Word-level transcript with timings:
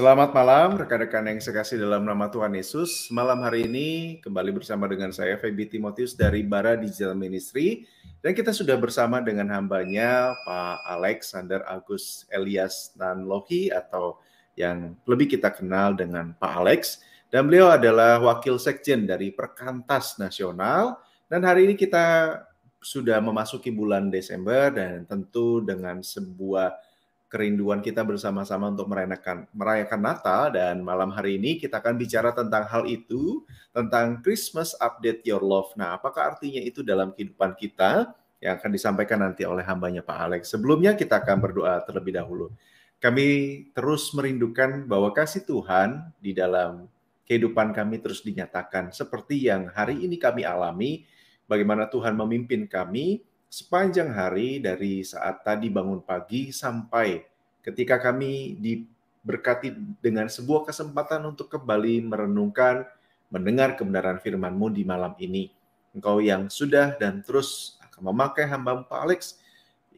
Selamat 0.00 0.32
malam 0.32 0.80
rekan-rekan 0.80 1.28
yang 1.28 1.44
saya 1.44 1.60
kasih 1.60 1.76
dalam 1.76 2.08
nama 2.08 2.32
Tuhan 2.32 2.56
Yesus. 2.56 3.12
Malam 3.12 3.44
hari 3.44 3.68
ini 3.68 4.16
kembali 4.24 4.56
bersama 4.56 4.88
dengan 4.88 5.12
saya 5.12 5.36
Feby 5.36 5.68
Timotius 5.68 6.16
dari 6.16 6.40
Bara 6.40 6.72
Digital 6.72 7.12
Ministry. 7.12 7.84
Dan 8.24 8.32
kita 8.32 8.48
sudah 8.56 8.80
bersama 8.80 9.20
dengan 9.20 9.52
hambanya 9.52 10.32
Pak 10.48 10.88
Alexander 10.96 11.60
Agus 11.68 12.24
Elias 12.32 12.96
Nanlohi 12.96 13.68
atau 13.68 14.16
yang 14.56 14.96
lebih 15.04 15.36
kita 15.36 15.52
kenal 15.52 15.92
dengan 15.92 16.32
Pak 16.32 16.52
Alex. 16.64 17.04
Dan 17.28 17.52
beliau 17.52 17.68
adalah 17.68 18.24
wakil 18.24 18.56
sekjen 18.56 19.04
dari 19.04 19.36
Perkantas 19.36 20.16
Nasional. 20.16 20.96
Dan 21.28 21.44
hari 21.44 21.68
ini 21.68 21.76
kita 21.76 22.40
sudah 22.80 23.20
memasuki 23.20 23.68
bulan 23.68 24.08
Desember 24.08 24.72
dan 24.72 25.04
tentu 25.04 25.60
dengan 25.60 26.00
sebuah 26.00 26.88
kerinduan 27.30 27.78
kita 27.78 28.02
bersama-sama 28.02 28.74
untuk 28.74 28.90
merayakan 28.90 29.46
merayakan 29.54 30.00
Natal 30.02 30.50
dan 30.50 30.82
malam 30.82 31.14
hari 31.14 31.38
ini 31.38 31.62
kita 31.62 31.78
akan 31.78 31.94
bicara 31.94 32.34
tentang 32.34 32.66
hal 32.66 32.90
itu 32.90 33.46
tentang 33.70 34.18
Christmas 34.18 34.74
Update 34.82 35.22
Your 35.22 35.40
Love. 35.40 35.70
Nah, 35.78 35.94
apakah 35.94 36.34
artinya 36.34 36.58
itu 36.58 36.82
dalam 36.82 37.14
kehidupan 37.14 37.54
kita 37.54 38.10
yang 38.42 38.58
akan 38.58 38.70
disampaikan 38.74 39.22
nanti 39.22 39.46
oleh 39.46 39.62
hambanya 39.62 40.02
Pak 40.02 40.18
Alex. 40.18 40.42
Sebelumnya 40.50 40.98
kita 40.98 41.22
akan 41.22 41.38
berdoa 41.38 41.78
terlebih 41.86 42.18
dahulu. 42.18 42.50
Kami 42.98 43.28
terus 43.72 44.10
merindukan 44.12 44.84
bahwa 44.90 45.14
kasih 45.14 45.46
Tuhan 45.46 46.10
di 46.20 46.36
dalam 46.36 46.90
kehidupan 47.30 47.70
kami 47.70 48.02
terus 48.02 48.26
dinyatakan 48.26 48.90
seperti 48.90 49.46
yang 49.46 49.70
hari 49.70 50.02
ini 50.02 50.18
kami 50.18 50.42
alami, 50.42 51.06
bagaimana 51.46 51.86
Tuhan 51.86 52.18
memimpin 52.18 52.66
kami 52.66 53.22
sepanjang 53.50 54.14
hari 54.14 54.62
dari 54.62 55.02
saat 55.02 55.42
tadi 55.42 55.66
bangun 55.66 55.98
pagi 55.98 56.54
sampai 56.54 57.26
ketika 57.66 57.98
kami 57.98 58.54
diberkati 58.62 59.74
dengan 59.98 60.30
sebuah 60.30 60.70
kesempatan 60.70 61.26
untuk 61.26 61.50
kembali 61.50 62.06
merenungkan, 62.06 62.86
mendengar 63.26 63.74
kebenaran 63.74 64.22
firman-Mu 64.22 64.70
di 64.70 64.86
malam 64.86 65.18
ini. 65.18 65.50
Engkau 65.90 66.22
yang 66.22 66.46
sudah 66.46 66.94
dan 67.02 67.26
terus 67.26 67.74
akan 67.82 68.14
memakai 68.14 68.46
hamba 68.46 68.86
Pak 68.86 69.00
Alex 69.02 69.42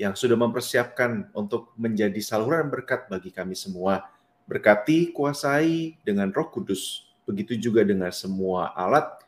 yang 0.01 0.17
sudah 0.17 0.41
mempersiapkan 0.41 1.29
untuk 1.37 1.77
menjadi 1.77 2.17
saluran 2.25 2.73
berkat 2.73 3.05
bagi 3.13 3.29
kami 3.29 3.53
semua. 3.53 4.09
Berkati, 4.49 5.13
kuasai 5.13 6.01
dengan 6.01 6.33
roh 6.33 6.49
kudus. 6.49 7.05
Begitu 7.29 7.61
juga 7.61 7.85
dengan 7.85 8.09
semua 8.11 8.73
alat 8.73 9.23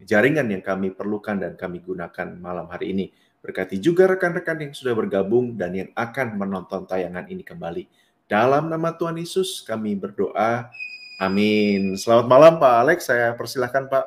jaringan 0.00 0.48
yang 0.48 0.64
kami 0.64 0.94
perlukan 0.94 1.36
dan 1.36 1.52
kami 1.58 1.82
gunakan 1.84 2.38
malam 2.40 2.70
hari 2.70 2.96
ini. 2.96 3.06
Berkati 3.40 3.80
juga 3.80 4.04
rekan-rekan 4.04 4.60
yang 4.60 4.72
sudah 4.76 4.92
bergabung 4.92 5.56
dan 5.56 5.72
yang 5.72 5.90
akan 5.96 6.36
menonton 6.36 6.84
tayangan 6.84 7.24
ini 7.32 7.40
kembali. 7.40 7.88
Dalam 8.28 8.68
nama 8.68 8.92
Tuhan 8.92 9.16
Yesus 9.16 9.64
kami 9.64 9.96
berdoa. 9.96 10.68
Amin. 11.16 11.96
Selamat 11.96 12.28
malam 12.28 12.52
Pak 12.60 12.74
Alex, 12.84 13.08
saya 13.08 13.32
persilahkan 13.32 13.88
Pak. 13.88 14.04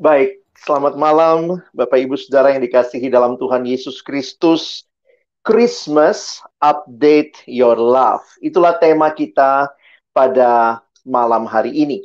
Baik, 0.00 0.40
selamat 0.64 0.96
malam 0.96 1.60
Bapak 1.76 2.00
Ibu 2.00 2.16
Saudara 2.16 2.56
yang 2.56 2.64
dikasihi 2.64 3.12
dalam 3.12 3.36
Tuhan 3.36 3.68
Yesus 3.68 4.00
Kristus. 4.00 4.88
Christmas 5.44 6.40
Update 6.64 7.44
Your 7.44 7.76
Love. 7.76 8.24
Itulah 8.40 8.80
tema 8.80 9.12
kita 9.12 9.68
pada 10.16 10.80
malam 11.04 11.44
hari 11.44 11.68
ini. 11.68 12.00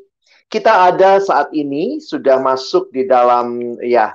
Kita 0.52 0.92
ada 0.92 1.24
saat 1.24 1.48
ini 1.56 2.04
sudah 2.04 2.36
masuk 2.44 2.92
di 2.92 3.08
dalam 3.08 3.80
ya 3.80 4.12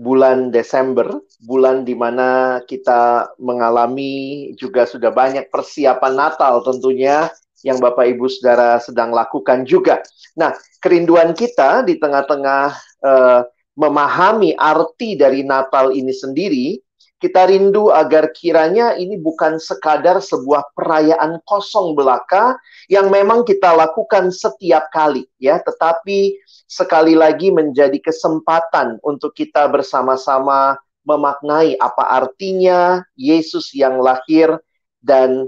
bulan 0.00 0.48
Desember, 0.48 1.20
bulan 1.44 1.84
di 1.84 1.92
mana 1.92 2.60
kita 2.64 3.36
mengalami 3.36 4.48
juga 4.56 4.88
sudah 4.88 5.12
banyak 5.12 5.52
persiapan 5.52 6.16
Natal 6.16 6.64
tentunya 6.64 7.28
yang 7.60 7.76
Bapak 7.76 8.08
Ibu 8.16 8.24
Saudara 8.32 8.80
sedang 8.80 9.12
lakukan 9.12 9.68
juga. 9.68 10.00
Nah, 10.40 10.56
kerinduan 10.80 11.36
kita 11.36 11.84
di 11.84 12.00
tengah-tengah 12.00 12.72
uh, 13.04 13.40
memahami 13.76 14.56
arti 14.56 15.20
dari 15.20 15.44
Natal 15.44 15.92
ini 15.92 16.12
sendiri 16.16 16.80
kita 17.20 17.46
rindu 17.52 17.92
agar 17.92 18.32
kiranya 18.32 18.96
ini 18.96 19.20
bukan 19.20 19.60
sekadar 19.60 20.24
sebuah 20.24 20.72
perayaan 20.72 21.36
kosong 21.44 21.92
belaka 21.92 22.56
yang 22.88 23.12
memang 23.12 23.44
kita 23.44 23.76
lakukan 23.76 24.32
setiap 24.32 24.88
kali 24.88 25.28
ya, 25.36 25.60
tetapi 25.60 26.40
sekali 26.64 27.12
lagi 27.12 27.52
menjadi 27.52 28.00
kesempatan 28.00 28.96
untuk 29.04 29.36
kita 29.36 29.68
bersama-sama 29.68 30.80
memaknai 31.04 31.76
apa 31.76 32.08
artinya 32.08 33.04
Yesus 33.20 33.76
yang 33.76 34.00
lahir 34.00 34.56
dan 35.04 35.44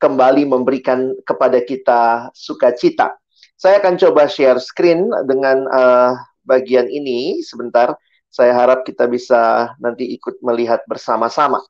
kembali 0.00 0.48
memberikan 0.48 1.16
kepada 1.24 1.60
kita 1.60 2.32
sukacita. 2.32 3.16
Saya 3.56 3.80
akan 3.80 3.96
coba 3.96 4.28
share 4.28 4.60
screen 4.60 5.08
dengan 5.24 5.64
uh, 5.68 6.12
bagian 6.44 6.88
ini 6.88 7.40
sebentar. 7.40 7.96
Saya 8.34 8.50
harap 8.50 8.82
kita 8.82 9.06
bisa 9.06 9.70
nanti 9.78 10.10
ikut 10.10 10.42
melihat 10.42 10.82
bersama-sama. 10.90 11.62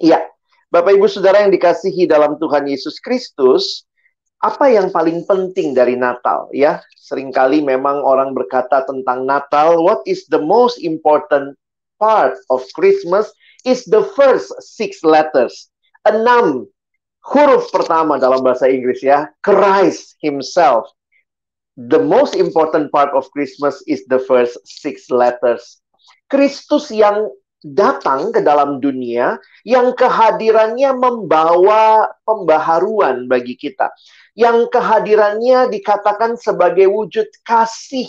Iya, 0.00 0.24
Bapak 0.72 0.96
Ibu 0.96 1.04
Saudara 1.12 1.44
yang 1.44 1.52
dikasihi 1.52 2.08
dalam 2.08 2.40
Tuhan 2.40 2.64
Yesus 2.64 2.96
Kristus, 2.96 3.84
apa 4.40 4.72
yang 4.72 4.88
paling 4.88 5.28
penting 5.28 5.76
dari 5.76 5.92
Natal 5.92 6.48
ya? 6.56 6.80
Seringkali 6.96 7.60
memang 7.60 8.00
orang 8.00 8.32
berkata 8.32 8.80
tentang 8.88 9.28
Natal, 9.28 9.84
what 9.84 10.00
is 10.08 10.24
the 10.32 10.40
most 10.40 10.80
important 10.80 11.52
part 12.00 12.32
of 12.48 12.64
Christmas 12.72 13.28
is 13.68 13.84
the 13.84 14.08
first 14.16 14.48
six 14.64 15.04
letters. 15.04 15.68
Enam 16.08 16.64
huruf 17.28 17.68
pertama 17.68 18.16
dalam 18.16 18.40
bahasa 18.40 18.72
Inggris 18.72 19.04
ya, 19.04 19.28
Christ 19.44 20.16
himself 20.24 20.88
the 21.76 21.98
most 21.98 22.36
important 22.36 22.92
part 22.92 23.10
of 23.16 23.30
Christmas 23.32 23.80
is 23.88 24.04
the 24.06 24.20
first 24.20 24.60
six 24.64 25.08
letters. 25.08 25.80
Kristus 26.28 26.92
yang 26.92 27.28
datang 27.62 28.34
ke 28.34 28.42
dalam 28.42 28.82
dunia 28.82 29.38
yang 29.62 29.94
kehadirannya 29.94 30.90
membawa 30.98 32.10
pembaharuan 32.26 33.30
bagi 33.30 33.54
kita. 33.54 33.88
Yang 34.34 34.72
kehadirannya 34.72 35.70
dikatakan 35.70 36.40
sebagai 36.40 36.90
wujud 36.90 37.28
kasih, 37.46 38.08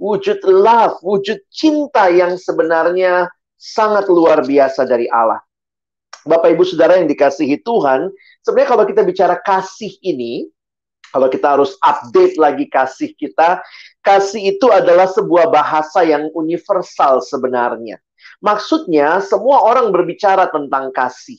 wujud 0.00 0.42
love, 0.44 0.98
wujud 1.04 1.38
cinta 1.52 2.10
yang 2.10 2.34
sebenarnya 2.40 3.30
sangat 3.54 4.08
luar 4.10 4.42
biasa 4.42 4.88
dari 4.88 5.06
Allah. 5.12 5.38
Bapak 6.28 6.52
Ibu 6.52 6.64
Saudara 6.66 6.98
yang 6.98 7.08
dikasihi 7.08 7.62
Tuhan, 7.62 8.10
sebenarnya 8.42 8.68
kalau 8.68 8.84
kita 8.84 9.02
bicara 9.06 9.38
kasih 9.40 9.96
ini, 10.02 10.50
kalau 11.12 11.28
kita 11.32 11.56
harus 11.56 11.74
update 11.80 12.36
lagi 12.36 12.68
kasih 12.68 13.12
kita, 13.16 13.60
kasih 14.04 14.56
itu 14.56 14.68
adalah 14.68 15.08
sebuah 15.08 15.48
bahasa 15.48 16.04
yang 16.04 16.28
universal 16.36 17.24
sebenarnya. 17.24 18.00
Maksudnya, 18.38 19.18
semua 19.24 19.64
orang 19.66 19.90
berbicara 19.90 20.50
tentang 20.52 20.94
kasih. 20.94 21.38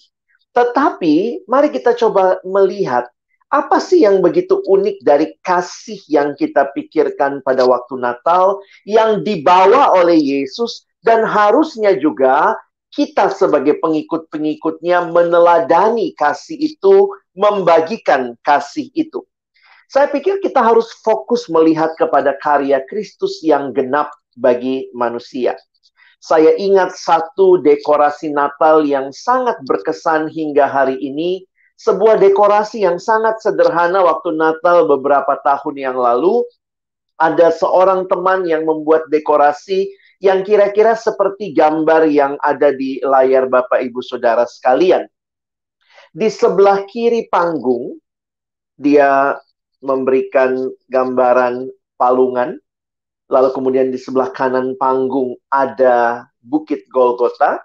Tetapi, 0.51 1.45
mari 1.45 1.69
kita 1.69 1.93
coba 1.95 2.41
melihat 2.43 3.07
apa 3.49 3.81
sih 3.81 4.05
yang 4.05 4.21
begitu 4.21 4.61
unik 4.61 5.01
dari 5.01 5.33
kasih 5.41 5.97
yang 6.05 6.37
kita 6.37 6.69
pikirkan 6.69 7.41
pada 7.41 7.65
waktu 7.65 7.97
Natal 7.97 8.61
yang 8.85 9.25
dibawa 9.25 9.97
oleh 9.97 10.21
Yesus 10.21 10.85
dan 11.01 11.25
harusnya 11.25 11.97
juga 11.97 12.53
kita 12.89 13.29
sebagai 13.33 13.77
pengikut-pengikutnya 13.81 15.13
meneladani 15.13 16.13
kasih 16.17 16.57
itu, 16.57 17.13
membagikan 17.37 18.33
kasih 18.41 18.89
itu. 18.97 19.25
Saya 19.89 20.05
pikir 20.13 20.37
kita 20.37 20.61
harus 20.61 20.93
fokus 21.01 21.49
melihat 21.49 21.97
kepada 21.97 22.37
karya 22.37 22.77
Kristus 22.85 23.41
yang 23.41 23.73
genap 23.73 24.13
bagi 24.37 24.85
manusia. 24.93 25.57
Saya 26.21 26.53
ingat 26.61 26.93
satu 26.93 27.57
dekorasi 27.57 28.29
Natal 28.29 28.85
yang 28.85 29.09
sangat 29.09 29.57
berkesan 29.65 30.29
hingga 30.29 30.69
hari 30.69 30.93
ini. 31.01 31.41
Sebuah 31.79 32.21
dekorasi 32.21 32.85
yang 32.85 33.01
sangat 33.01 33.41
sederhana 33.41 34.05
waktu 34.05 34.35
Natal 34.37 34.85
beberapa 34.85 35.41
tahun 35.41 35.81
yang 35.81 35.97
lalu. 35.97 36.45
Ada 37.17 37.49
seorang 37.57 38.05
teman 38.05 38.45
yang 38.45 38.69
membuat 38.69 39.09
dekorasi 39.09 39.89
yang 40.21 40.45
kira-kira 40.45 40.93
seperti 40.93 41.49
gambar 41.55 42.05
yang 42.11 42.37
ada 42.45 42.75
di 42.75 43.01
layar 43.01 43.49
Bapak 43.49 43.81
Ibu 43.81 44.05
Saudara 44.05 44.45
sekalian. 44.45 45.09
Di 46.13 46.29
sebelah 46.29 46.85
kiri 46.85 47.25
panggung, 47.31 47.97
dia 48.75 49.39
memberikan 49.79 50.71
gambaran 50.91 51.71
palungan, 51.95 52.59
lalu 53.31 53.49
kemudian 53.55 53.91
di 53.91 53.99
sebelah 53.99 54.31
kanan 54.31 54.75
panggung 54.79 55.35
ada 55.51 56.27
Bukit 56.39 56.87
Golgota, 56.91 57.59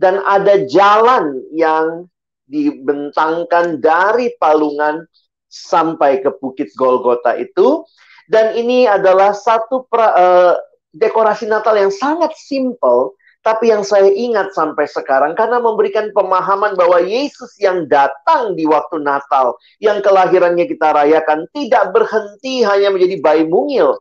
dan 0.00 0.24
ada 0.24 0.64
jalan 0.64 1.44
yang 1.52 2.08
dibentangkan 2.48 3.78
dari 3.78 4.32
palungan 4.40 5.04
sampai 5.52 6.24
ke 6.24 6.32
Bukit 6.40 6.72
Golgota 6.74 7.36
itu. 7.36 7.84
Dan 8.30 8.54
ini 8.54 8.86
adalah 8.86 9.34
satu 9.34 9.84
pra, 9.90 10.08
uh, 10.14 10.54
dekorasi 10.94 11.50
Natal 11.50 11.74
yang 11.78 11.90
sangat 11.90 12.34
simple, 12.38 13.18
tapi 13.40 13.72
yang 13.72 13.80
saya 13.80 14.12
ingat 14.12 14.52
sampai 14.52 14.84
sekarang 14.84 15.32
karena 15.32 15.56
memberikan 15.56 16.12
pemahaman 16.12 16.76
bahwa 16.76 17.00
Yesus 17.00 17.56
yang 17.56 17.88
datang 17.88 18.52
di 18.52 18.68
waktu 18.68 19.00
Natal, 19.00 19.56
yang 19.80 20.04
kelahirannya 20.04 20.68
kita 20.68 20.92
rayakan, 20.92 21.48
tidak 21.56 21.88
berhenti 21.96 22.60
hanya 22.68 22.92
menjadi 22.92 23.16
bayi 23.24 23.44
mungil, 23.48 23.96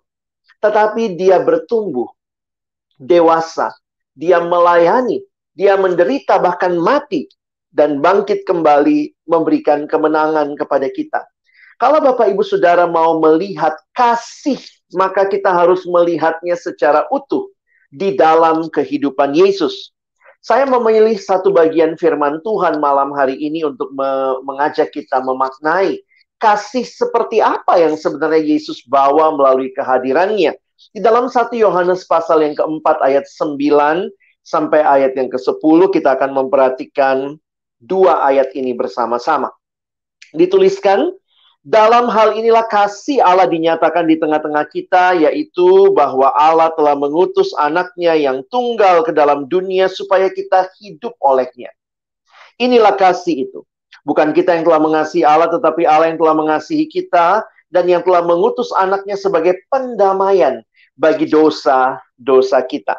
tetapi 0.60 1.16
dia 1.16 1.40
bertumbuh, 1.40 2.12
dewasa, 3.00 3.72
dia 4.12 4.44
melayani, 4.44 5.24
dia 5.56 5.80
menderita 5.80 6.36
bahkan 6.36 6.76
mati, 6.76 7.32
dan 7.72 8.04
bangkit 8.04 8.44
kembali 8.44 9.16
memberikan 9.24 9.88
kemenangan 9.88 10.52
kepada 10.60 10.92
kita. 10.92 11.24
Kalau 11.80 12.04
Bapak 12.04 12.28
Ibu 12.28 12.44
Saudara 12.44 12.92
mau 12.92 13.24
melihat 13.24 13.72
kasih, 13.96 14.60
maka 14.92 15.24
kita 15.32 15.48
harus 15.48 15.88
melihatnya 15.88 16.60
secara 16.60 17.08
utuh 17.08 17.48
di 17.90 18.16
dalam 18.16 18.70
kehidupan 18.70 19.34
Yesus. 19.34 19.94
Saya 20.40 20.64
memilih 20.64 21.20
satu 21.20 21.52
bagian 21.52 22.00
firman 22.00 22.40
Tuhan 22.48 22.80
malam 22.80 23.12
hari 23.12 23.36
ini 23.36 23.68
untuk 23.68 23.92
me 23.92 24.40
mengajak 24.48 24.96
kita 24.96 25.20
memaknai 25.20 26.00
kasih 26.40 26.88
seperti 26.88 27.44
apa 27.44 27.76
yang 27.76 28.00
sebenarnya 28.00 28.56
Yesus 28.56 28.88
bawa 28.88 29.36
melalui 29.36 29.76
kehadirannya. 29.76 30.56
Di 30.96 31.04
dalam 31.04 31.28
1 31.28 31.52
Yohanes 31.60 32.08
pasal 32.08 32.48
yang 32.48 32.56
keempat 32.56 33.04
ayat 33.04 33.28
9 33.28 33.60
sampai 34.48 34.80
ayat 34.80 35.20
yang 35.20 35.28
ke-10 35.28 35.80
kita 35.92 36.16
akan 36.16 36.32
memperhatikan 36.32 37.36
dua 37.84 38.24
ayat 38.24 38.56
ini 38.56 38.72
bersama-sama. 38.72 39.52
Dituliskan, 40.32 41.12
dalam 41.60 42.08
hal 42.08 42.40
inilah 42.40 42.64
kasih 42.72 43.20
Allah 43.20 43.44
dinyatakan 43.44 44.08
di 44.08 44.16
tengah-tengah 44.16 44.66
kita, 44.72 45.20
yaitu 45.20 45.92
bahwa 45.92 46.32
Allah 46.32 46.72
telah 46.74 46.96
mengutus 46.96 47.52
anaknya 47.60 48.16
yang 48.16 48.48
tunggal 48.48 49.04
ke 49.04 49.12
dalam 49.12 49.44
dunia 49.52 49.92
supaya 49.92 50.32
kita 50.32 50.72
hidup 50.80 51.12
olehnya. 51.20 51.70
Inilah 52.56 52.96
kasih 52.96 53.48
itu. 53.48 53.60
Bukan 54.08 54.32
kita 54.32 54.56
yang 54.56 54.64
telah 54.64 54.80
mengasihi 54.80 55.28
Allah, 55.28 55.52
tetapi 55.52 55.84
Allah 55.84 56.16
yang 56.16 56.20
telah 56.20 56.36
mengasihi 56.36 56.88
kita 56.88 57.44
dan 57.68 57.86
yang 57.86 58.02
telah 58.08 58.24
mengutus 58.24 58.72
anaknya 58.72 59.20
sebagai 59.20 59.60
pendamaian 59.68 60.64
bagi 60.96 61.28
dosa-dosa 61.28 62.64
kita. 62.66 62.96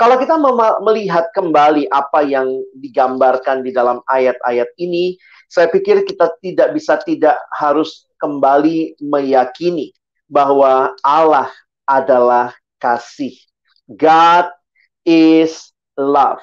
Kalau 0.00 0.16
kita 0.16 0.40
melihat 0.80 1.28
kembali 1.36 1.90
apa 1.92 2.24
yang 2.24 2.48
digambarkan 2.78 3.60
di 3.60 3.74
dalam 3.74 4.00
ayat-ayat 4.08 4.72
ini, 4.80 5.20
saya 5.50 5.66
pikir 5.66 6.06
kita 6.06 6.30
tidak 6.38 6.78
bisa 6.78 7.02
tidak 7.02 7.34
harus 7.50 8.06
kembali 8.22 8.94
meyakini 9.02 9.90
bahwa 10.30 10.94
Allah 11.02 11.50
adalah 11.82 12.54
kasih. 12.78 13.34
God 13.90 14.46
is 15.02 15.74
love. 15.98 16.38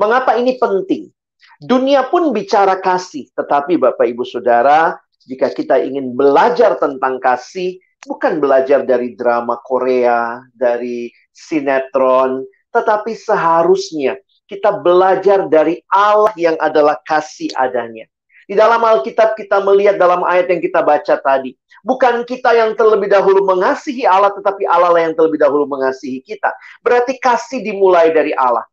Mengapa 0.00 0.40
ini 0.40 0.56
penting? 0.56 1.12
Dunia 1.60 2.08
pun 2.08 2.32
bicara 2.32 2.80
kasih, 2.80 3.28
tetapi 3.36 3.76
Bapak 3.76 4.08
Ibu 4.08 4.24
Saudara, 4.24 4.96
jika 5.28 5.52
kita 5.52 5.76
ingin 5.84 6.16
belajar 6.16 6.80
tentang 6.80 7.20
kasih, 7.20 7.76
bukan 8.08 8.40
belajar 8.40 8.88
dari 8.88 9.12
drama 9.12 9.60
Korea, 9.60 10.40
dari 10.56 11.12
sinetron, 11.30 12.48
tetapi 12.72 13.12
seharusnya 13.12 14.18
kita 14.44 14.80
belajar 14.84 15.48
dari 15.48 15.80
Allah 15.88 16.32
yang 16.36 16.56
adalah 16.60 17.00
kasih 17.04 17.48
adanya. 17.56 18.04
Di 18.44 18.52
dalam 18.52 18.84
Alkitab 18.84 19.40
kita 19.40 19.64
melihat 19.64 19.96
dalam 19.96 20.20
ayat 20.20 20.52
yang 20.52 20.60
kita 20.60 20.84
baca 20.84 21.16
tadi. 21.16 21.56
Bukan 21.80 22.28
kita 22.28 22.52
yang 22.52 22.76
terlebih 22.76 23.08
dahulu 23.08 23.40
mengasihi 23.44 24.04
Allah, 24.04 24.32
tetapi 24.36 24.68
Allah 24.68 24.92
yang 25.00 25.16
terlebih 25.16 25.40
dahulu 25.40 25.64
mengasihi 25.64 26.20
kita. 26.20 26.52
Berarti 26.84 27.16
kasih 27.16 27.64
dimulai 27.64 28.12
dari 28.12 28.36
Allah. 28.36 28.68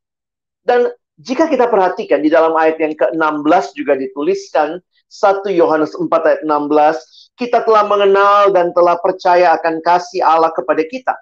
Dan 0.59 0.91
jika 1.15 1.47
kita 1.47 1.71
perhatikan 1.71 2.19
di 2.19 2.27
dalam 2.27 2.51
ayat 2.59 2.83
yang 2.83 2.95
ke-16 2.99 3.65
juga 3.79 3.95
dituliskan, 3.95 4.83
1 5.11 5.47
Yohanes 5.55 5.95
4 5.95 6.07
ayat 6.07 6.41
16, 6.43 7.31
kita 7.39 7.63
telah 7.63 7.83
mengenal 7.87 8.51
dan 8.51 8.75
telah 8.75 8.99
percaya 8.99 9.55
akan 9.55 9.79
kasih 9.83 10.19
Allah 10.23 10.51
kepada 10.51 10.83
kita. 10.83 11.15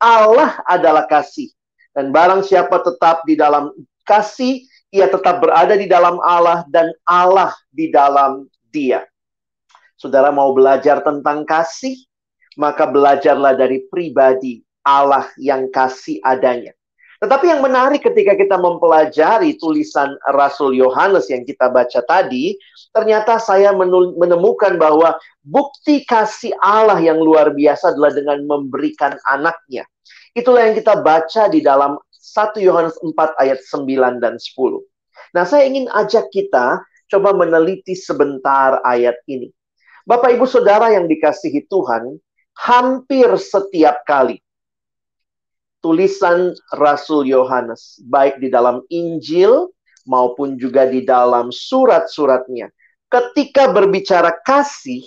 Allah 0.00 0.56
adalah 0.64 1.04
kasih. 1.04 1.52
Dan 1.90 2.14
barang 2.14 2.46
siapa 2.46 2.82
tetap 2.86 3.26
di 3.26 3.34
dalam 3.34 3.74
kasih, 4.06 4.62
ia 4.90 5.06
tetap 5.06 5.42
berada 5.42 5.74
di 5.74 5.86
dalam 5.86 6.18
Allah 6.22 6.66
dan 6.70 6.90
Allah 7.06 7.54
di 7.70 7.90
dalam 7.90 8.46
dia. 8.70 9.06
Saudara 9.98 10.32
mau 10.32 10.54
belajar 10.56 11.02
tentang 11.04 11.44
kasih, 11.44 11.94
maka 12.56 12.88
belajarlah 12.88 13.54
dari 13.54 13.84
pribadi 13.90 14.62
Allah 14.82 15.28
yang 15.36 15.68
kasih 15.68 16.18
adanya. 16.24 16.72
Tetapi 17.20 17.52
yang 17.52 17.60
menarik 17.60 18.00
ketika 18.00 18.32
kita 18.32 18.56
mempelajari 18.56 19.60
tulisan 19.60 20.16
Rasul 20.32 20.72
Yohanes 20.72 21.28
yang 21.28 21.44
kita 21.44 21.68
baca 21.68 22.00
tadi, 22.00 22.56
ternyata 22.96 23.36
saya 23.36 23.76
menemukan 23.76 24.80
bahwa 24.80 25.20
bukti 25.44 26.00
kasih 26.08 26.56
Allah 26.64 26.96
yang 26.96 27.20
luar 27.20 27.52
biasa 27.52 27.92
adalah 27.92 28.16
dengan 28.16 28.40
memberikan 28.48 29.20
anaknya. 29.28 29.84
Itulah 30.36 30.70
yang 30.70 30.76
kita 30.78 31.02
baca 31.02 31.50
di 31.50 31.60
dalam 31.60 31.98
1 32.10 32.62
Yohanes 32.62 32.96
4 33.02 33.42
ayat 33.42 33.58
9 33.66 34.22
dan 34.22 34.38
10. 34.38 34.82
Nah, 35.34 35.44
saya 35.46 35.66
ingin 35.66 35.90
ajak 35.90 36.30
kita 36.30 36.82
coba 37.10 37.34
meneliti 37.34 37.98
sebentar 37.98 38.78
ayat 38.86 39.18
ini. 39.26 39.50
Bapak 40.06 40.34
Ibu 40.38 40.46
Saudara 40.46 40.94
yang 40.94 41.10
dikasihi 41.10 41.66
Tuhan, 41.66 42.18
hampir 42.54 43.26
setiap 43.38 44.06
kali 44.06 44.38
tulisan 45.80 46.52
Rasul 46.76 47.28
Yohanes, 47.28 47.98
baik 48.04 48.38
di 48.38 48.52
dalam 48.52 48.84
Injil 48.92 49.72
maupun 50.04 50.60
juga 50.60 50.86
di 50.86 51.04
dalam 51.04 51.48
surat-suratnya, 51.48 52.68
ketika 53.08 53.72
berbicara 53.72 54.32
kasih, 54.44 55.02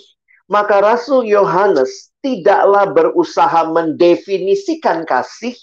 maka 0.50 0.80
Rasul 0.80 1.24
Yohanes 1.28 2.12
tidaklah 2.20 2.92
berusaha 2.92 3.68
mendefinisikan 3.68 5.04
kasih, 5.08 5.56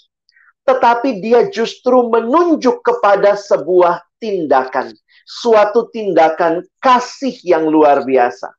tetapi 0.66 1.22
dia 1.22 1.50
justru 1.50 2.06
menunjuk 2.10 2.82
kepada 2.86 3.34
sebuah 3.34 4.02
tindakan, 4.22 4.94
suatu 5.26 5.90
tindakan 5.90 6.62
kasih 6.78 7.34
yang 7.42 7.66
luar 7.66 8.06
biasa. 8.06 8.50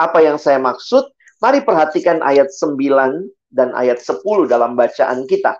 Apa 0.00 0.24
yang 0.24 0.40
saya 0.40 0.56
maksud? 0.56 1.12
Mari 1.44 1.60
perhatikan 1.66 2.24
ayat 2.24 2.48
9 2.54 2.78
dan 3.52 3.74
ayat 3.76 4.00
10 4.00 4.24
dalam 4.48 4.72
bacaan 4.78 5.28
kita. 5.28 5.58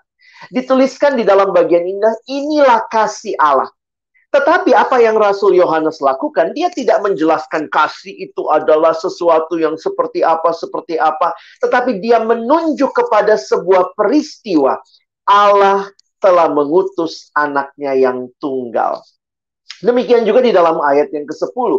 Dituliskan 0.50 1.14
di 1.14 1.22
dalam 1.22 1.54
bagian 1.54 1.86
indah, 1.86 2.14
inilah 2.26 2.88
kasih 2.90 3.36
Allah. 3.38 3.68
Tetapi 4.32 4.72
apa 4.72 4.96
yang 4.96 5.20
Rasul 5.20 5.60
Yohanes 5.60 6.00
lakukan, 6.00 6.56
dia 6.56 6.72
tidak 6.72 7.04
menjelaskan 7.04 7.68
kasih 7.68 8.16
itu 8.16 8.48
adalah 8.48 8.96
sesuatu 8.96 9.60
yang 9.60 9.76
seperti 9.76 10.24
apa, 10.24 10.56
seperti 10.56 10.96
apa. 10.96 11.36
Tetapi 11.60 12.00
dia 12.00 12.16
menunjuk 12.24 12.96
kepada 12.96 13.36
sebuah 13.36 13.92
peristiwa 13.92 14.80
Allah 15.28 15.92
telah 16.16 16.48
mengutus 16.48 17.28
anaknya 17.36 17.92
yang 17.92 18.32
tunggal. 18.40 19.04
Demikian 19.82 20.22
juga 20.22 20.40
di 20.46 20.54
dalam 20.54 20.78
ayat 20.78 21.10
yang 21.10 21.26
ke-10. 21.26 21.70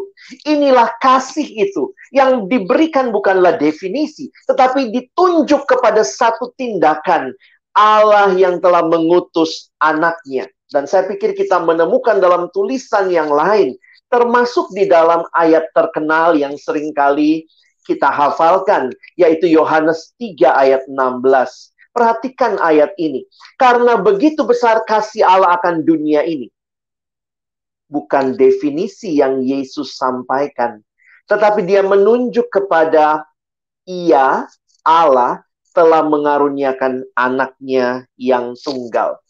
Inilah 0.44 0.92
kasih 1.00 1.48
itu 1.48 1.96
yang 2.12 2.52
diberikan 2.52 3.16
bukanlah 3.16 3.56
definisi, 3.56 4.28
tetapi 4.46 4.92
ditunjuk 4.92 5.64
kepada 5.64 6.04
satu 6.04 6.52
tindakan 6.60 7.32
Allah 7.72 8.36
yang 8.36 8.60
telah 8.60 8.84
mengutus 8.84 9.72
anaknya. 9.80 10.52
Dan 10.74 10.90
saya 10.90 11.06
pikir 11.06 11.38
kita 11.38 11.62
menemukan 11.62 12.18
dalam 12.18 12.50
tulisan 12.50 13.14
yang 13.14 13.30
lain, 13.30 13.78
termasuk 14.10 14.74
di 14.74 14.90
dalam 14.90 15.22
ayat 15.38 15.70
terkenal 15.78 16.34
yang 16.34 16.58
sering 16.58 16.90
kali 16.98 17.46
kita 17.86 18.10
hafalkan, 18.10 18.90
yaitu 19.14 19.46
Yohanes 19.46 20.18
3 20.18 20.50
ayat 20.50 20.82
16 20.90 21.74
Perhatikan 21.94 22.58
ayat 22.58 22.90
ini. 22.98 23.22
Karena 23.62 24.02
begitu 24.02 24.42
besar 24.42 24.82
kasih 24.90 25.22
Allah 25.22 25.54
akan 25.62 25.86
dunia 25.86 26.26
ini. 26.26 26.50
Bukan 27.86 28.34
definisi 28.34 29.22
yang 29.22 29.46
Yesus 29.46 29.94
sampaikan. 29.94 30.82
Tetapi 31.30 31.62
dia 31.62 31.86
menunjuk 31.86 32.50
kepada 32.50 33.22
ia, 33.86 34.50
Allah, 34.82 35.46
telah 35.78 36.02
mengaruniakan 36.02 37.06
anaknya 37.14 38.10
yang 38.18 38.58
tunggal. 38.58 39.22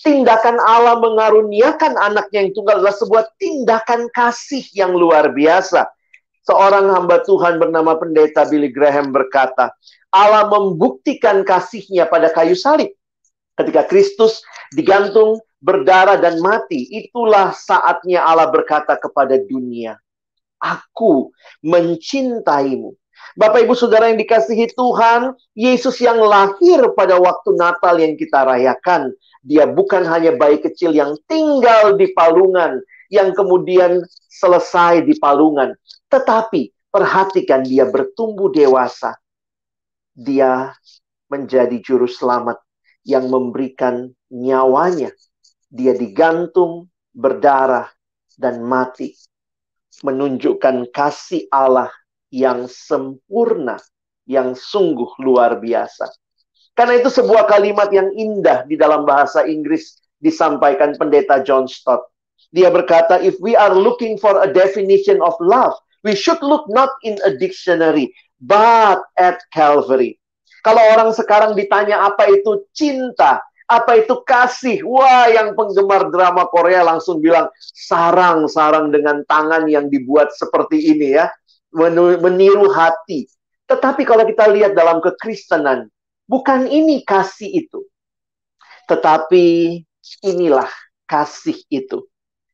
Tindakan 0.00 0.56
Allah 0.64 0.96
mengaruniakan 0.96 2.00
anaknya 2.00 2.48
yang 2.48 2.52
tunggal 2.56 2.80
adalah 2.80 2.96
sebuah 2.96 3.24
tindakan 3.36 4.08
kasih 4.16 4.64
yang 4.72 4.96
luar 4.96 5.28
biasa. 5.28 5.84
Seorang 6.48 6.88
hamba 6.88 7.20
Tuhan 7.20 7.60
bernama 7.60 8.00
pendeta 8.00 8.48
Billy 8.48 8.72
Graham 8.72 9.12
berkata, 9.12 9.68
Allah 10.08 10.48
membuktikan 10.48 11.44
kasihnya 11.44 12.08
pada 12.08 12.32
kayu 12.32 12.56
salib. 12.56 12.96
Ketika 13.60 13.84
Kristus 13.84 14.40
digantung, 14.72 15.36
berdarah 15.60 16.16
dan 16.16 16.40
mati, 16.40 16.88
itulah 16.96 17.52
saatnya 17.52 18.24
Allah 18.24 18.48
berkata 18.48 18.96
kepada 18.96 19.36
dunia, 19.36 20.00
Aku 20.64 21.28
mencintaimu 21.60 22.96
Bapak 23.38 23.62
Ibu 23.62 23.74
Saudara 23.78 24.10
yang 24.10 24.18
dikasihi 24.18 24.74
Tuhan, 24.74 25.36
Yesus 25.54 26.02
yang 26.02 26.18
lahir 26.18 26.82
pada 26.98 27.20
waktu 27.20 27.54
Natal 27.54 27.94
yang 28.02 28.18
kita 28.18 28.42
rayakan, 28.42 29.14
dia 29.40 29.64
bukan 29.64 30.04
hanya 30.04 30.36
bayi 30.36 30.60
kecil 30.60 30.92
yang 30.92 31.16
tinggal 31.24 31.96
di 31.96 32.12
palungan, 32.12 32.80
yang 33.08 33.32
kemudian 33.32 34.04
selesai 34.28 35.02
di 35.02 35.16
palungan, 35.16 35.72
tetapi 36.12 36.70
perhatikan 36.92 37.64
dia 37.64 37.88
bertumbuh 37.88 38.52
dewasa. 38.52 39.16
Dia 40.12 40.76
menjadi 41.32 41.80
juru 41.80 42.04
selamat 42.04 42.60
yang 43.06 43.32
memberikan 43.32 44.12
nyawanya. 44.28 45.14
Dia 45.70 45.96
digantung, 45.96 46.90
berdarah, 47.14 47.88
dan 48.36 48.60
mati. 48.60 49.16
Menunjukkan 50.04 50.90
kasih 50.92 51.48
Allah 51.48 51.88
yang 52.28 52.68
sempurna, 52.68 53.80
yang 54.28 54.52
sungguh 54.52 55.18
luar 55.22 55.58
biasa. 55.58 56.10
Karena 56.80 56.96
itu 56.96 57.12
sebuah 57.12 57.44
kalimat 57.44 57.92
yang 57.92 58.08
indah 58.16 58.64
di 58.64 58.80
dalam 58.80 59.04
bahasa 59.04 59.44
Inggris 59.44 60.00
disampaikan 60.16 60.96
pendeta 60.96 61.44
John 61.44 61.68
Stott. 61.68 62.08
Dia 62.56 62.72
berkata, 62.72 63.20
if 63.20 63.36
we 63.36 63.52
are 63.52 63.76
looking 63.76 64.16
for 64.16 64.40
a 64.40 64.48
definition 64.48 65.20
of 65.20 65.36
love, 65.44 65.76
we 66.08 66.16
should 66.16 66.40
look 66.40 66.64
not 66.72 66.88
in 67.04 67.20
a 67.28 67.36
dictionary, 67.36 68.08
but 68.40 68.96
at 69.20 69.44
Calvary. 69.52 70.16
Kalau 70.64 70.80
orang 70.96 71.12
sekarang 71.12 71.52
ditanya 71.52 72.00
apa 72.00 72.32
itu 72.32 72.64
cinta, 72.72 73.44
apa 73.68 74.00
itu 74.00 74.16
kasih? 74.24 74.80
Wah, 74.80 75.28
yang 75.28 75.52
penggemar 75.52 76.08
drama 76.08 76.48
Korea 76.48 76.80
langsung 76.80 77.20
bilang 77.20 77.52
sarang-sarang 77.60 78.88
dengan 78.88 79.20
tangan 79.28 79.68
yang 79.68 79.92
dibuat 79.92 80.32
seperti 80.32 80.96
ini 80.96 81.12
ya 81.12 81.28
meniru 82.24 82.72
hati. 82.72 83.28
Tetapi 83.68 84.00
kalau 84.08 84.24
kita 84.24 84.48
lihat 84.48 84.72
dalam 84.72 85.04
kekristenan, 85.04 85.92
bukan 86.30 86.70
ini 86.70 87.02
kasih 87.02 87.66
itu. 87.66 87.82
Tetapi 88.86 89.78
inilah 90.22 90.70
kasih 91.10 91.58
itu. 91.66 92.06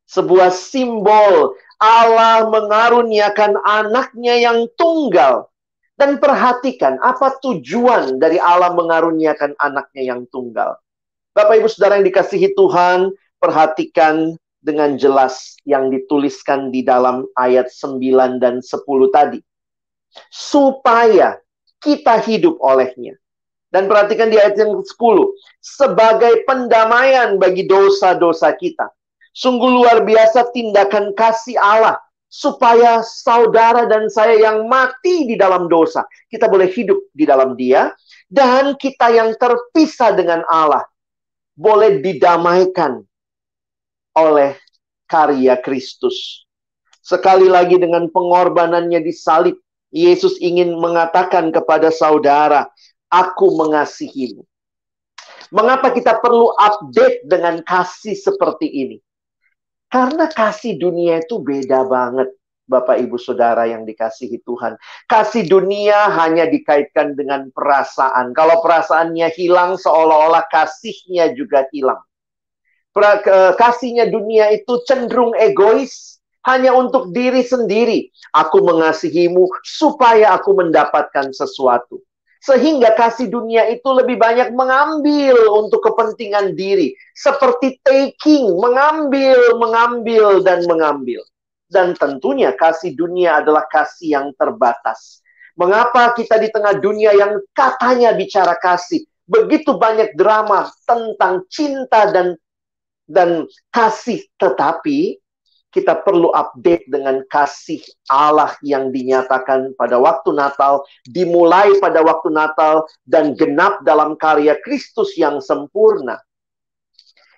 Sebuah 0.08 0.48
simbol 0.48 1.52
Allah 1.76 2.48
mengaruniakan 2.48 3.60
anaknya 3.60 4.40
yang 4.40 4.64
tunggal. 4.80 5.52
Dan 5.96 6.20
perhatikan 6.20 7.00
apa 7.00 7.40
tujuan 7.40 8.20
dari 8.20 8.36
Allah 8.36 8.72
mengaruniakan 8.76 9.56
anaknya 9.56 10.12
yang 10.12 10.28
tunggal. 10.28 10.76
Bapak 11.32 11.56
Ibu 11.56 11.72
Saudara 11.72 11.96
yang 11.96 12.04
dikasihi 12.04 12.52
Tuhan, 12.52 13.16
perhatikan 13.40 14.36
dengan 14.60 15.00
jelas 15.00 15.56
yang 15.64 15.88
dituliskan 15.88 16.68
di 16.68 16.84
dalam 16.84 17.24
ayat 17.32 17.72
9 17.72 18.36
dan 18.36 18.60
10 18.60 19.08
tadi. 19.08 19.40
Supaya 20.28 21.40
kita 21.80 22.20
hidup 22.20 22.60
olehnya. 22.60 23.16
Dan 23.70 23.90
perhatikan 23.90 24.30
di 24.30 24.38
ayat 24.38 24.56
yang 24.56 24.78
10. 24.78 24.88
Sebagai 25.58 26.46
pendamaian 26.46 27.36
bagi 27.36 27.66
dosa-dosa 27.66 28.54
kita. 28.54 28.88
Sungguh 29.36 29.68
luar 29.68 30.06
biasa 30.06 30.48
tindakan 30.54 31.12
kasih 31.12 31.58
Allah. 31.58 31.98
Supaya 32.26 33.00
saudara 33.06 33.86
dan 33.86 34.10
saya 34.10 34.38
yang 34.38 34.66
mati 34.66 35.28
di 35.28 35.36
dalam 35.38 35.70
dosa. 35.70 36.06
Kita 36.30 36.50
boleh 36.50 36.70
hidup 36.70 36.98
di 37.12 37.24
dalam 37.26 37.54
dia. 37.58 37.90
Dan 38.26 38.74
kita 38.78 39.12
yang 39.12 39.34
terpisah 39.38 40.14
dengan 40.14 40.46
Allah. 40.46 40.82
Boleh 41.56 42.00
didamaikan 42.02 43.02
oleh 44.16 44.56
karya 45.06 45.54
Kristus. 45.60 46.46
Sekali 47.04 47.46
lagi 47.46 47.78
dengan 47.78 48.10
pengorbanannya 48.10 48.98
di 48.98 49.14
salib, 49.14 49.54
Yesus 49.94 50.42
ingin 50.42 50.74
mengatakan 50.74 51.54
kepada 51.54 51.94
saudara, 51.94 52.66
aku 53.16 53.56
mengasihimu. 53.56 54.44
Mengapa 55.48 55.94
kita 55.96 56.20
perlu 56.20 56.52
update 56.52 57.24
dengan 57.24 57.64
kasih 57.64 58.12
seperti 58.12 58.68
ini? 58.68 58.98
Karena 59.88 60.28
kasih 60.28 60.76
dunia 60.76 61.24
itu 61.24 61.40
beda 61.40 61.88
banget. 61.88 62.28
Bapak 62.66 62.98
Ibu 62.98 63.14
Saudara 63.14 63.62
yang 63.70 63.86
dikasihi 63.86 64.42
Tuhan. 64.42 64.74
Kasih 65.06 65.46
dunia 65.46 66.10
hanya 66.18 66.50
dikaitkan 66.50 67.14
dengan 67.14 67.46
perasaan. 67.54 68.34
Kalau 68.34 68.58
perasaannya 68.58 69.30
hilang 69.38 69.78
seolah-olah 69.78 70.50
kasihnya 70.50 71.30
juga 71.38 71.70
hilang 71.70 72.02
kasihnya 73.56 74.08
dunia 74.08 74.48
itu 74.56 74.80
cenderung 74.88 75.36
egois, 75.36 76.16
hanya 76.48 76.72
untuk 76.72 77.12
diri 77.12 77.44
sendiri. 77.44 78.08
Aku 78.32 78.64
mengasihimu 78.64 79.44
supaya 79.66 80.32
aku 80.38 80.56
mendapatkan 80.56 81.34
sesuatu. 81.34 82.00
Sehingga 82.46 82.94
kasih 82.94 83.26
dunia 83.26 83.66
itu 83.74 83.90
lebih 83.90 84.22
banyak 84.22 84.54
mengambil 84.54 85.34
untuk 85.50 85.82
kepentingan 85.82 86.54
diri. 86.54 86.94
Seperti 87.10 87.82
taking, 87.82 88.54
mengambil, 88.62 89.58
mengambil, 89.58 90.46
dan 90.46 90.62
mengambil. 90.70 91.26
Dan 91.66 91.98
tentunya 91.98 92.54
kasih 92.54 92.94
dunia 92.94 93.42
adalah 93.42 93.66
kasih 93.66 94.14
yang 94.14 94.26
terbatas. 94.38 95.26
Mengapa 95.58 96.14
kita 96.14 96.38
di 96.38 96.46
tengah 96.54 96.78
dunia 96.78 97.10
yang 97.18 97.42
katanya 97.50 98.14
bicara 98.14 98.54
kasih, 98.62 99.02
begitu 99.26 99.74
banyak 99.74 100.14
drama 100.14 100.70
tentang 100.86 101.42
cinta 101.50 102.14
dan 102.14 102.38
dan 103.10 103.50
kasih, 103.74 104.22
tetapi 104.38 105.18
kita 105.76 106.00
perlu 106.00 106.32
update 106.32 106.88
dengan 106.88 107.20
kasih 107.28 107.84
Allah 108.08 108.56
yang 108.64 108.88
dinyatakan 108.88 109.76
pada 109.76 110.00
waktu 110.00 110.32
Natal, 110.32 110.80
dimulai 111.04 111.76
pada 111.76 112.00
waktu 112.00 112.32
Natal, 112.32 112.88
dan 113.04 113.36
genap 113.36 113.84
dalam 113.84 114.16
karya 114.16 114.56
Kristus 114.64 115.12
yang 115.20 115.44
sempurna. 115.44 116.16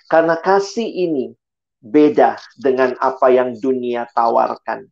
Karena 0.06 0.38
kasih 0.38 0.86
ini 0.86 1.34
beda 1.82 2.38
dengan 2.54 2.94
apa 3.02 3.26
yang 3.26 3.58
dunia 3.58 4.06
tawarkan. 4.14 4.86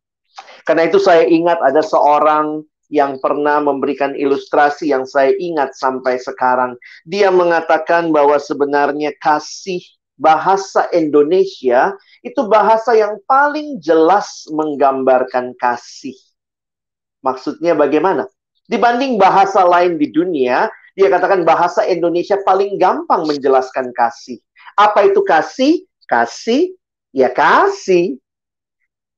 Karena 0.67 0.83
itu 0.91 0.99
saya 0.99 1.23
ingat 1.25 1.63
ada 1.63 1.81
seorang 1.81 2.67
yang 2.91 3.19
pernah 3.19 3.59
memberikan 3.63 4.15
ilustrasi 4.15 4.91
yang 4.91 5.07
saya 5.07 5.35
ingat 5.39 5.75
sampai 5.79 6.19
sekarang. 6.19 6.75
Dia 7.07 7.31
mengatakan 7.31 8.11
bahwa 8.11 8.39
sebenarnya 8.39 9.15
kasih 9.19 9.83
bahasa 10.17 10.89
Indonesia 10.97 11.93
itu 12.25 12.41
bahasa 12.49 12.97
yang 12.97 13.21
paling 13.29 13.79
jelas 13.81 14.49
menggambarkan 14.49 15.53
kasih. 15.61 16.17
Maksudnya 17.21 17.77
bagaimana? 17.77 18.29
Dibanding 18.67 19.21
bahasa 19.21 19.63
lain 19.63 19.95
di 20.01 20.11
dunia, 20.11 20.67
dia 20.99 21.09
katakan 21.13 21.47
bahasa 21.47 21.87
Indonesia 21.87 22.41
paling 22.43 22.81
gampang 22.81 23.29
menjelaskan 23.29 23.95
kasih. 23.95 24.41
Apa 24.75 25.13
itu 25.13 25.23
kasih? 25.23 25.85
Kasih, 26.07 26.75
ya 27.13 27.31
kasih. 27.31 28.19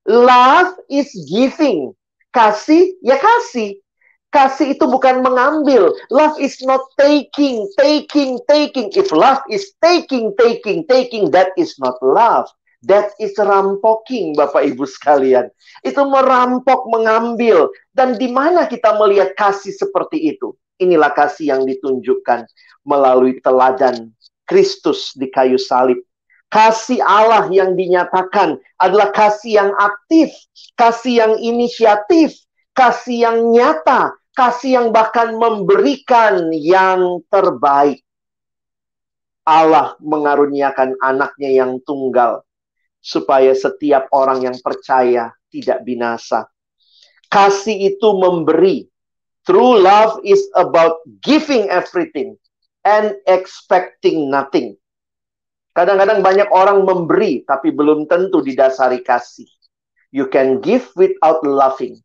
Love 0.09 0.77
is 0.89 1.13
giving. 1.29 1.93
Kasih, 2.33 2.97
ya 3.01 3.17
kasih. 3.17 3.81
Kasih 4.29 4.77
itu 4.77 4.85
bukan 4.85 5.25
mengambil. 5.25 5.89
Love 6.13 6.37
is 6.37 6.61
not 6.61 6.85
taking, 7.01 7.65
taking, 7.81 8.37
taking. 8.45 8.93
If 8.93 9.09
love 9.09 9.41
is 9.49 9.73
taking, 9.81 10.37
taking, 10.37 10.85
taking, 10.85 11.33
that 11.33 11.57
is 11.57 11.81
not 11.81 11.97
love. 12.05 12.45
That 12.85 13.17
is 13.19 13.35
rampoking, 13.41 14.39
Bapak 14.39 14.69
Ibu 14.69 14.85
sekalian. 14.87 15.51
Itu 15.83 16.05
merampok, 16.07 16.87
mengambil. 16.93 17.73
Dan 17.91 18.21
di 18.21 18.31
mana 18.31 18.69
kita 18.69 18.95
melihat 19.01 19.35
kasih 19.35 19.75
seperti 19.75 20.37
itu? 20.37 20.55
Inilah 20.79 21.11
kasih 21.11 21.59
yang 21.59 21.63
ditunjukkan 21.67 22.47
melalui 22.87 23.43
teladan 23.43 24.15
Kristus 24.47 25.11
di 25.19 25.27
kayu 25.27 25.59
salib. 25.59 25.99
Kasih 26.49 27.03
Allah 27.05 27.51
yang 27.53 27.77
dinyatakan 27.77 28.57
adalah 28.81 29.11
kasih 29.13 29.59
yang 29.59 29.73
aktif, 29.77 30.33
kasih 30.81 31.21
yang 31.27 31.35
inisiatif, 31.43 32.33
kasih 32.79 33.27
yang 33.27 33.39
nyata, 33.51 34.15
kasih 34.39 34.79
yang 34.79 34.89
bahkan 34.95 35.35
memberikan 35.35 36.55
yang 36.55 37.19
terbaik. 37.27 38.07
Allah 39.43 39.99
mengaruniakan 39.99 40.95
anaknya 41.03 41.51
yang 41.51 41.83
tunggal 41.83 42.47
supaya 43.03 43.51
setiap 43.57 44.07
orang 44.15 44.47
yang 44.47 44.57
percaya 44.63 45.35
tidak 45.51 45.83
binasa. 45.83 46.47
Kasih 47.27 47.97
itu 47.97 48.09
memberi, 48.15 48.87
True 49.49 49.81
love 49.81 50.21
is 50.29 50.45
about 50.61 51.01
giving 51.25 51.73
everything 51.73 52.37
and 52.85 53.17
expecting 53.25 54.29
nothing. 54.29 54.77
Kadang-kadang 55.73 56.21
banyak 56.21 56.53
orang 56.53 56.85
memberi, 56.85 57.49
tapi 57.49 57.73
belum 57.73 58.05
tentu 58.13 58.45
didasari 58.45 59.01
kasih. 59.01 59.49
You 60.13 60.29
can 60.29 60.61
give 60.61 60.93
without 61.01 61.41
loving, 61.49 61.97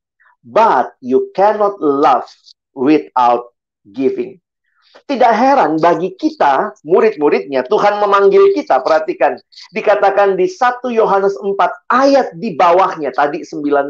but 0.44 0.94
you 1.00 1.32
cannot 1.32 1.80
love 1.80 2.28
without 2.76 3.56
giving. 3.88 4.44
Tidak 4.94 5.34
heran 5.34 5.82
bagi 5.82 6.14
kita, 6.14 6.78
murid-muridnya, 6.86 7.66
Tuhan 7.66 7.98
memanggil 7.98 8.54
kita, 8.54 8.78
perhatikan. 8.86 9.42
Dikatakan 9.74 10.38
di 10.38 10.46
1 10.46 10.86
Yohanes 10.94 11.34
4 11.34 11.58
ayat 11.90 12.38
di 12.38 12.54
bawahnya, 12.54 13.10
tadi 13.10 13.42
9, 13.42 13.90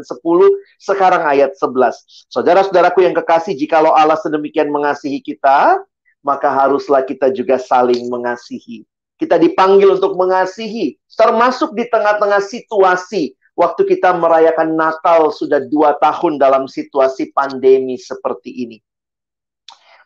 sekarang 0.80 1.22
ayat 1.28 1.52
11. 1.60 2.32
Saudara-saudaraku 2.32 3.04
yang 3.04 3.12
kekasih, 3.12 3.52
jikalau 3.52 3.92
Allah 3.92 4.16
sedemikian 4.16 4.72
mengasihi 4.72 5.20
kita, 5.20 5.76
maka 6.24 6.48
haruslah 6.48 7.04
kita 7.04 7.28
juga 7.36 7.60
saling 7.60 8.08
mengasihi. 8.08 8.88
Kita 9.20 9.36
dipanggil 9.36 10.00
untuk 10.00 10.16
mengasihi, 10.16 10.96
termasuk 11.12 11.76
di 11.76 11.84
tengah-tengah 11.86 12.40
situasi 12.40 13.36
waktu 13.54 13.82
kita 13.86 14.14
merayakan 14.14 14.74
Natal 14.74 15.30
sudah 15.30 15.62
dua 15.62 15.94
tahun 15.98 16.38
dalam 16.38 16.66
situasi 16.66 17.30
pandemi 17.30 17.98
seperti 17.98 18.50
ini. 18.66 18.78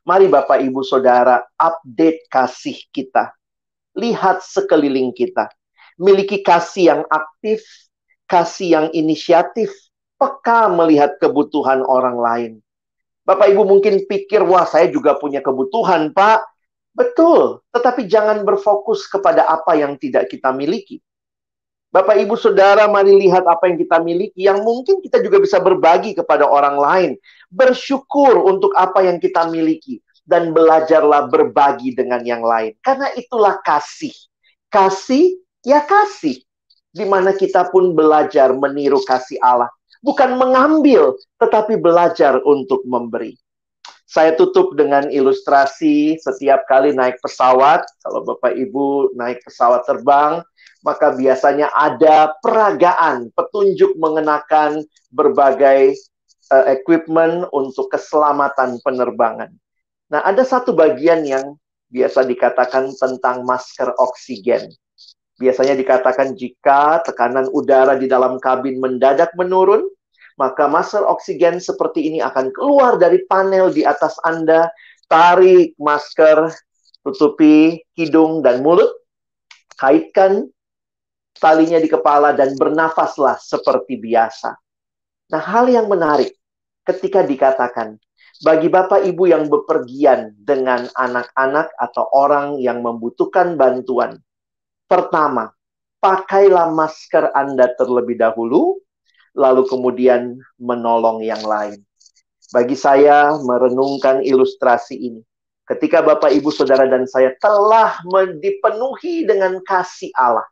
Mari 0.09 0.28
Bapak 0.33 0.64
Ibu 0.64 0.81
Saudara 0.85 1.45
update 1.61 2.33
kasih 2.33 2.81
kita. 2.88 3.28
Lihat 3.93 4.40
sekeliling 4.40 5.12
kita. 5.12 5.52
Miliki 5.99 6.40
kasih 6.40 6.85
yang 6.95 7.02
aktif, 7.11 7.61
kasih 8.31 8.69
yang 8.73 8.87
inisiatif, 8.95 9.69
peka 10.17 10.71
melihat 10.71 11.19
kebutuhan 11.19 11.83
orang 11.85 12.17
lain. 12.17 12.52
Bapak 13.26 13.52
Ibu 13.52 13.69
mungkin 13.69 14.09
pikir, 14.09 14.40
wah 14.47 14.64
saya 14.64 14.88
juga 14.88 15.19
punya 15.21 15.45
kebutuhan 15.45 16.17
Pak. 16.17 16.47
Betul, 16.97 17.61
tetapi 17.71 18.09
jangan 18.09 18.43
berfokus 18.43 19.05
kepada 19.07 19.45
apa 19.45 19.76
yang 19.76 20.00
tidak 20.00 20.33
kita 20.33 20.50
miliki. 20.57 21.05
Bapak, 21.88 22.21
ibu, 22.21 22.37
saudara, 22.37 22.85
mari 22.85 23.16
lihat 23.16 23.49
apa 23.49 23.64
yang 23.64 23.80
kita 23.80 23.97
miliki, 24.04 24.45
yang 24.45 24.61
mungkin 24.61 25.00
kita 25.00 25.25
juga 25.25 25.40
bisa 25.40 25.57
berbagi 25.57 26.12
kepada 26.12 26.45
orang 26.45 26.76
lain. 26.76 27.11
Bersyukur 27.49 28.45
untuk 28.45 28.76
apa 28.76 29.09
yang 29.09 29.16
kita 29.16 29.49
miliki, 29.49 30.04
dan 30.28 30.52
belajarlah 30.52 31.33
berbagi 31.33 31.97
dengan 31.97 32.21
yang 32.28 32.45
lain, 32.45 32.76
karena 32.85 33.09
itulah 33.16 33.57
kasih. 33.64 34.12
Kasih, 34.68 35.40
ya 35.64 35.80
kasih, 35.80 36.37
di 36.92 37.09
mana 37.09 37.33
kita 37.33 37.73
pun 37.73 37.97
belajar 37.97 38.52
meniru 38.52 39.00
kasih 39.09 39.40
Allah, 39.40 39.73
bukan 40.04 40.37
mengambil, 40.37 41.16
tetapi 41.40 41.80
belajar 41.80 42.37
untuk 42.45 42.85
memberi. 42.85 43.33
Saya 44.04 44.37
tutup 44.37 44.76
dengan 44.76 45.09
ilustrasi 45.09 46.16
setiap 46.21 46.64
kali 46.64 46.97
naik 46.97 47.21
pesawat. 47.21 47.85
Kalau 48.00 48.25
Bapak 48.25 48.57
Ibu 48.57 49.12
naik 49.12 49.45
pesawat 49.45 49.85
terbang, 49.85 50.40
maka 50.83 51.15
biasanya 51.15 51.71
ada 51.75 52.35
peragaan, 52.39 53.35
petunjuk 53.35 53.99
mengenakan 53.99 54.87
berbagai 55.11 55.99
uh, 56.55 56.67
equipment 56.71 57.51
untuk 57.51 57.91
keselamatan 57.91 58.79
penerbangan. 58.83 59.51
Nah, 60.09 60.21
ada 60.25 60.47
satu 60.47 60.73
bagian 60.73 61.27
yang 61.27 61.59
biasa 61.93 62.25
dikatakan 62.25 62.93
tentang 62.97 63.45
masker 63.45 63.93
oksigen. 63.97 64.69
Biasanya 65.39 65.79
dikatakan 65.79 66.35
jika 66.35 67.03
tekanan 67.07 67.47
udara 67.55 67.95
di 67.95 68.11
dalam 68.11 68.43
kabin 68.43 68.83
mendadak 68.83 69.31
menurun, 69.39 69.87
maka 70.39 70.71
masker 70.71 71.03
oksigen 71.03 71.59
seperti 71.59 72.11
ini 72.11 72.19
akan 72.23 72.55
keluar 72.55 72.99
dari 72.99 73.23
panel 73.27 73.71
di 73.75 73.83
atas 73.83 74.19
Anda, 74.23 74.71
tarik 75.11 75.75
masker, 75.79 76.55
tutupi 77.03 77.83
hidung 77.95 78.43
dan 78.43 78.62
mulut, 78.62 78.91
kaitkan 79.79 80.51
talinya 81.38 81.79
di 81.79 81.88
kepala 81.88 82.35
dan 82.35 82.55
bernafaslah 82.59 83.38
seperti 83.38 83.98
biasa. 83.98 84.55
Nah, 85.33 85.42
hal 85.42 85.70
yang 85.70 85.87
menarik 85.87 86.35
ketika 86.85 87.24
dikatakan 87.24 87.96
bagi 88.38 88.70
Bapak 88.70 89.03
Ibu 89.03 89.24
yang 89.29 89.51
bepergian 89.51 90.35
dengan 90.38 90.87
anak-anak 90.94 91.74
atau 91.74 92.07
orang 92.14 92.62
yang 92.62 92.83
membutuhkan 92.87 93.59
bantuan. 93.59 94.22
Pertama, 94.87 95.51
pakailah 95.98 96.70
masker 96.70 97.35
Anda 97.35 97.74
terlebih 97.74 98.16
dahulu 98.16 98.79
lalu 99.35 99.66
kemudian 99.66 100.38
menolong 100.59 101.22
yang 101.22 101.42
lain. 101.42 101.83
Bagi 102.55 102.74
saya 102.79 103.37
merenungkan 103.37 104.24
ilustrasi 104.24 104.96
ini. 104.96 105.22
Ketika 105.68 106.01
Bapak, 106.01 106.33
Ibu, 106.33 106.48
Saudara, 106.48 106.88
dan 106.88 107.05
saya 107.05 107.37
telah 107.37 108.01
dipenuhi 108.40 109.29
dengan 109.29 109.61
kasih 109.61 110.09
Allah, 110.16 110.48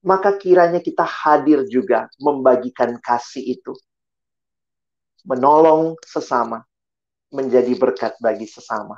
maka 0.00 0.36
kiranya 0.40 0.80
kita 0.80 1.04
hadir 1.04 1.64
juga 1.68 2.08
membagikan 2.16 2.96
kasih 3.00 3.60
itu. 3.60 3.76
Menolong 5.28 6.00
sesama, 6.04 6.64
menjadi 7.28 7.76
berkat 7.76 8.16
bagi 8.18 8.48
sesama. 8.48 8.96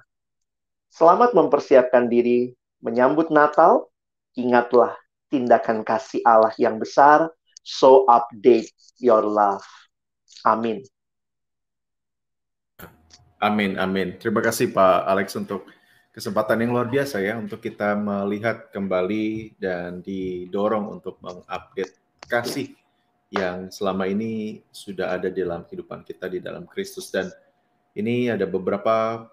Selamat 0.93 1.35
mempersiapkan 1.35 2.07
diri 2.07 2.55
menyambut 2.79 3.33
Natal. 3.35 3.91
Ingatlah 4.39 4.97
tindakan 5.29 5.85
kasih 5.85 6.23
Allah 6.25 6.53
yang 6.57 6.79
besar 6.81 7.29
so 7.63 8.07
update 8.07 8.71
your 9.03 9.25
love. 9.25 9.65
Amin. 10.47 10.83
Amin, 13.43 13.75
amin. 13.75 14.15
Terima 14.23 14.39
kasih 14.39 14.71
Pak 14.71 15.03
Alex 15.03 15.35
untuk 15.35 15.67
kesempatan 16.13 16.61
yang 16.61 16.77
luar 16.77 16.93
biasa 16.93 17.25
ya 17.25 17.41
untuk 17.41 17.65
kita 17.65 17.97
melihat 17.97 18.69
kembali 18.69 19.57
dan 19.57 20.05
didorong 20.05 21.01
untuk 21.01 21.17
mengupdate 21.25 21.97
kasih 22.29 22.77
yang 23.33 23.73
selama 23.73 24.05
ini 24.05 24.61
sudah 24.69 25.17
ada 25.17 25.33
di 25.33 25.41
dalam 25.41 25.65
kehidupan 25.65 26.05
kita 26.05 26.29
di 26.29 26.45
dalam 26.45 26.69
Kristus 26.69 27.09
dan 27.09 27.33
ini 27.97 28.29
ada 28.29 28.45
beberapa 28.45 29.25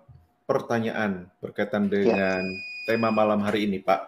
pertanyaan 0.48 1.28
berkaitan 1.44 1.92
ya. 1.92 2.00
dengan 2.00 2.42
ya. 2.48 2.60
tema 2.88 3.12
malam 3.12 3.44
hari 3.44 3.68
ini 3.68 3.84
Pak. 3.84 4.02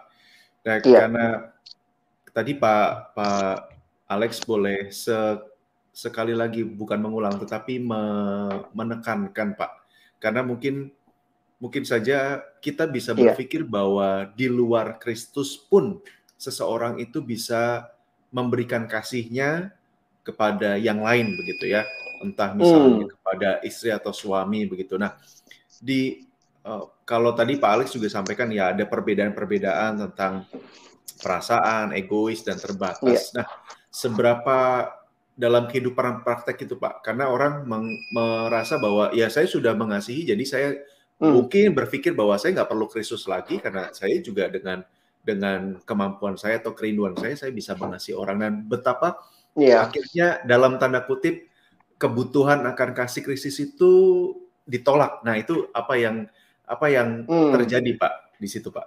Nah, 0.64 0.76
ya. 0.80 1.06
karena 1.06 1.26
tadi 2.32 2.56
Pak 2.56 3.12
Pak 3.12 3.54
Alex 4.08 4.40
boleh 4.48 4.88
se 4.88 5.14
sekali 5.92 6.32
lagi 6.32 6.64
bukan 6.64 7.04
mengulang 7.04 7.36
tetapi 7.36 7.76
me 7.76 8.02
menekankan 8.72 9.60
Pak. 9.60 9.72
Karena 10.16 10.40
mungkin 10.40 10.88
mungkin 11.62 11.86
saja 11.86 12.42
kita 12.58 12.90
bisa 12.90 13.14
iya. 13.14 13.30
berpikir 13.30 13.62
yeah. 13.62 13.70
bahwa 13.70 14.08
di 14.34 14.50
luar 14.50 14.98
Kristus 14.98 15.54
pun 15.54 16.02
seseorang 16.34 16.98
itu 16.98 17.22
bisa 17.22 17.86
memberikan 18.34 18.90
kasihnya 18.90 19.70
kepada 20.26 20.74
yang 20.74 20.98
lain 21.06 21.30
begitu 21.38 21.70
ya. 21.70 21.86
Entah 22.18 22.50
misalnya 22.58 23.06
mm. 23.06 23.10
kepada 23.14 23.50
istri 23.62 23.94
atau 23.94 24.10
suami 24.10 24.66
begitu. 24.66 24.98
Nah, 24.98 25.14
di 25.78 26.26
uh, 26.66 26.90
kalau 27.06 27.30
tadi 27.30 27.54
Pak 27.54 27.70
Alex 27.70 27.94
juga 27.94 28.10
sampaikan 28.10 28.50
ya 28.50 28.74
ada 28.74 28.82
perbedaan-perbedaan 28.82 30.02
tentang 30.10 30.50
perasaan, 31.22 31.94
egois 31.94 32.42
dan 32.42 32.58
terbatas. 32.58 33.30
Yeah. 33.30 33.42
Nah, 33.42 33.46
seberapa 33.86 34.58
dalam 35.38 35.70
kehidupan 35.70 36.26
praktek 36.26 36.66
itu 36.66 36.74
Pak? 36.74 37.06
Karena 37.06 37.30
orang 37.30 37.62
merasa 38.10 38.82
bahwa 38.82 39.14
ya 39.14 39.30
saya 39.30 39.46
sudah 39.46 39.74
mengasihi, 39.78 40.26
jadi 40.26 40.44
saya 40.46 40.68
hmm. 41.22 41.32
mungkin 41.32 41.70
berpikir 41.78 42.18
bahwa 42.18 42.34
saya 42.34 42.58
nggak 42.58 42.70
perlu 42.74 42.90
Kristus 42.90 43.30
lagi 43.30 43.62
karena 43.62 43.94
saya 43.94 44.18
juga 44.18 44.50
dengan 44.50 44.82
dengan 45.22 45.78
kemampuan 45.86 46.34
saya 46.34 46.58
atau 46.58 46.74
kerinduan 46.74 47.14
saya 47.14 47.38
saya 47.38 47.54
bisa 47.54 47.78
mengasihi 47.78 48.18
orang 48.18 48.42
dan 48.42 48.52
betapa 48.66 49.22
yeah. 49.54 49.86
akhirnya 49.86 50.42
dalam 50.42 50.82
tanda 50.82 51.06
kutip 51.06 51.46
kebutuhan 52.02 52.66
akan 52.66 52.90
kasih 52.98 53.22
Kristus 53.22 53.62
itu 53.62 53.92
ditolak. 54.66 55.22
Nah 55.22 55.38
itu 55.38 55.70
apa 55.70 55.94
yang 55.94 56.26
apa 56.66 56.86
yang 56.90 57.22
hmm. 57.30 57.54
terjadi 57.54 57.94
Pak 57.94 58.12
di 58.42 58.48
situ 58.50 58.74
Pak? 58.74 58.86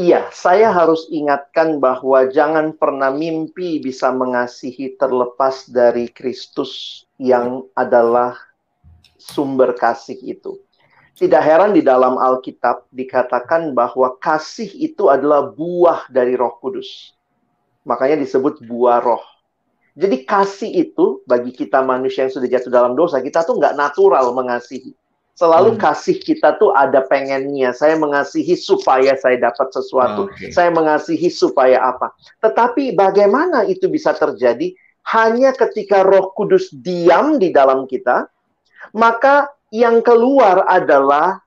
Iya, 0.00 0.32
saya 0.32 0.72
harus 0.72 1.04
ingatkan 1.12 1.76
bahwa 1.76 2.24
jangan 2.32 2.72
pernah 2.72 3.12
mimpi 3.12 3.82
bisa 3.84 4.08
mengasihi 4.08 4.96
terlepas 4.96 5.68
dari 5.68 6.08
Kristus 6.08 7.04
yang 7.20 7.68
adalah 7.76 8.32
sumber 9.20 9.76
kasih 9.76 10.16
itu. 10.24 10.56
Tidak 11.20 11.42
heran 11.44 11.76
di 11.76 11.84
dalam 11.84 12.16
Alkitab 12.16 12.88
dikatakan 12.88 13.76
bahwa 13.76 14.16
kasih 14.16 14.72
itu 14.72 15.12
adalah 15.12 15.52
buah 15.52 16.08
dari 16.08 16.32
Roh 16.32 16.56
Kudus. 16.56 17.12
Makanya 17.84 18.16
disebut 18.24 18.64
buah 18.64 19.04
roh. 19.04 19.20
Jadi 20.00 20.24
kasih 20.24 20.70
itu 20.88 21.20
bagi 21.28 21.52
kita 21.52 21.84
manusia 21.84 22.24
yang 22.24 22.32
sudah 22.32 22.48
jatuh 22.48 22.72
dalam 22.72 22.96
dosa, 22.96 23.20
kita 23.20 23.44
tuh 23.44 23.60
nggak 23.60 23.76
natural 23.76 24.32
mengasihi. 24.32 24.96
Selalu 25.36 25.76
hmm. 25.76 25.80
kasih 25.80 26.16
kita 26.20 26.60
tuh 26.60 26.72
ada 26.76 27.00
pengennya. 27.04 27.72
Saya 27.72 27.96
mengasihi 27.96 28.56
supaya 28.60 29.16
saya 29.16 29.40
dapat 29.40 29.72
sesuatu. 29.72 30.28
Okay. 30.36 30.52
Saya 30.52 30.68
mengasihi 30.68 31.32
supaya 31.32 31.80
apa. 31.80 32.12
Tetapi 32.44 32.92
bagaimana 32.92 33.64
itu 33.64 33.88
bisa 33.88 34.12
terjadi? 34.12 34.76
Hanya 35.08 35.56
ketika 35.56 36.04
roh 36.04 36.32
kudus 36.36 36.68
diam 36.72 37.40
di 37.40 37.52
dalam 37.52 37.88
kita. 37.88 38.28
maka 38.90 39.46
yang 39.70 40.02
keluar 40.02 40.66
adalah 40.66 41.42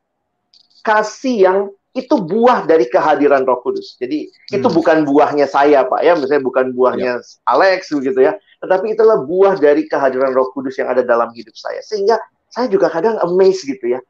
kasih 0.83 1.35
yang 1.39 1.59
itu 1.93 2.17
buah 2.17 2.65
dari 2.65 2.89
kehadiran 2.89 3.45
Roh 3.45 3.61
Kudus. 3.61 3.95
Jadi 4.01 4.25
hmm. 4.25 4.57
itu 4.57 4.67
bukan 4.73 5.05
buahnya 5.05 5.45
saya, 5.45 5.85
Pak 5.85 6.01
ya, 6.01 6.17
misalnya 6.17 6.41
bukan 6.41 6.73
buahnya 6.73 7.21
ya. 7.21 7.25
Alex 7.45 7.93
begitu 7.93 8.25
ya, 8.25 8.33
tetapi 8.65 8.97
itulah 8.97 9.21
buah 9.21 9.61
dari 9.61 9.85
kehadiran 9.85 10.33
Roh 10.33 10.49
Kudus 10.51 10.81
yang 10.81 10.89
ada 10.89 11.05
dalam 11.05 11.29
hidup 11.37 11.53
saya. 11.53 11.79
Sehingga 11.85 12.17
saya 12.49 12.65
juga 12.65 12.89
kadang 12.89 13.21
amazed 13.21 13.69
gitu 13.69 13.93
ya. 13.93 14.01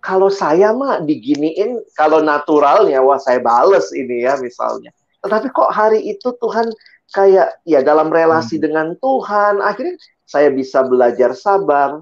Kalau 0.00 0.32
saya 0.32 0.72
mah 0.72 1.04
diginiin, 1.04 1.84
kalau 1.98 2.24
naturalnya 2.24 3.04
wah 3.04 3.20
saya 3.20 3.44
bales 3.44 3.92
ini 3.92 4.24
ya 4.24 4.40
misalnya. 4.40 4.88
Tetapi 5.20 5.52
kok 5.52 5.68
hari 5.68 6.00
itu 6.08 6.32
Tuhan 6.38 6.70
kayak 7.12 7.60
ya 7.68 7.84
dalam 7.84 8.08
relasi 8.08 8.56
hmm. 8.56 8.64
dengan 8.64 8.86
Tuhan, 9.04 9.60
akhirnya 9.60 10.00
saya 10.24 10.48
bisa 10.48 10.80
belajar 10.84 11.36
sabar, 11.36 12.00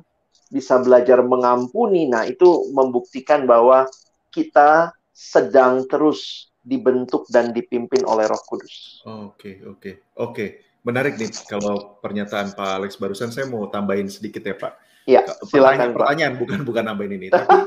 bisa 0.51 0.79
belajar 0.79 1.23
mengampuni. 1.23 2.07
Nah, 2.07 2.27
itu 2.27 2.71
membuktikan 2.71 3.45
bahwa 3.45 3.87
kita 4.31 4.95
sedang 5.11 5.89
terus 5.89 6.53
dibentuk 6.67 7.25
dan 7.31 7.55
dipimpin 7.55 8.03
oleh 8.05 8.27
Roh 8.27 8.43
Kudus. 8.45 9.01
Oke, 9.07 9.11
okay, 9.11 9.55
oke, 9.63 9.79
okay, 9.79 9.95
oke. 10.19 10.33
Okay. 10.35 10.49
Menarik 10.87 11.19
nih 11.19 11.31
kalau 11.51 11.99
pernyataan 11.99 12.55
Pak 12.55 12.71
Alex 12.79 12.95
barusan 12.99 13.35
saya 13.35 13.51
mau 13.51 13.67
tambahin 13.67 14.07
sedikit 14.07 14.43
ya, 14.43 14.55
Pak. 14.55 14.73
Iya, 15.07 15.23
silakan, 15.47 15.95
pertanyaan, 15.95 15.95
pertanyaan 15.95 16.35
bukan 16.39 16.61
bukan 16.67 16.85
nambahin 16.87 17.15
ini, 17.19 17.27
tapi 17.35 17.59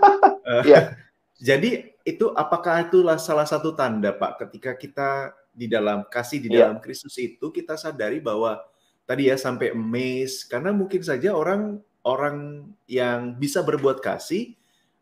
uh, 0.44 0.64
ya. 0.68 0.96
jadi 1.52 1.96
itu 2.04 2.32
apakah 2.36 2.88
itulah 2.88 3.16
salah 3.16 3.48
satu 3.48 3.76
tanda, 3.76 4.12
Pak, 4.12 4.48
ketika 4.48 4.76
kita 4.76 5.10
di 5.56 5.68
dalam 5.68 6.08
kasih 6.08 6.40
di 6.40 6.50
dalam 6.52 6.80
ya. 6.80 6.84
Kristus 6.84 7.16
itu 7.20 7.52
kita 7.52 7.76
sadari 7.76 8.24
bahwa 8.24 8.60
tadi 9.04 9.28
ya 9.28 9.36
sampai 9.36 9.76
amazed 9.76 10.48
karena 10.48 10.72
mungkin 10.72 11.02
saja 11.04 11.36
orang 11.36 11.82
orang 12.04 12.70
yang 12.88 13.36
bisa 13.36 13.64
berbuat 13.64 14.00
kasih 14.00 14.56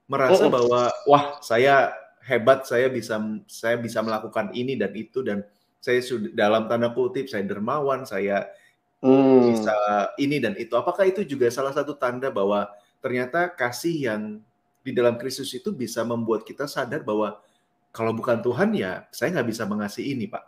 merasa 0.07 0.45
uh 0.45 0.47
-uh. 0.47 0.53
bahwa 0.53 0.81
wah 1.05 1.25
saya 1.43 1.93
hebat 2.23 2.67
saya 2.67 2.91
bisa 2.91 3.19
saya 3.47 3.79
bisa 3.79 4.03
melakukan 4.03 4.51
ini 4.51 4.75
dan 4.75 4.91
itu 4.95 5.23
dan 5.23 5.43
saya 5.79 6.03
sudah 6.03 6.31
dalam 6.35 6.67
tanda 6.67 6.91
kutip 6.91 7.31
saya 7.31 7.47
dermawan 7.47 8.03
saya 8.03 8.51
hmm. 8.99 9.39
bisa 9.53 9.77
ini 10.19 10.41
dan 10.43 10.57
itu 10.59 10.73
apakah 10.75 11.07
itu 11.07 11.23
juga 11.23 11.47
salah 11.47 11.71
satu 11.71 11.95
tanda 11.95 12.27
bahwa 12.27 12.67
ternyata 12.99 13.47
kasih 13.51 14.11
yang 14.11 14.21
di 14.83 14.91
dalam 14.95 15.15
Kristus 15.19 15.51
itu 15.55 15.71
bisa 15.71 16.03
membuat 16.03 16.43
kita 16.47 16.67
sadar 16.67 17.03
bahwa 17.03 17.39
kalau 17.91 18.11
bukan 18.11 18.39
Tuhan 18.43 18.75
ya 18.75 19.07
saya 19.11 19.39
nggak 19.39 19.47
bisa 19.47 19.63
mengasihi 19.63 20.15
ini 20.15 20.25
pak 20.27 20.43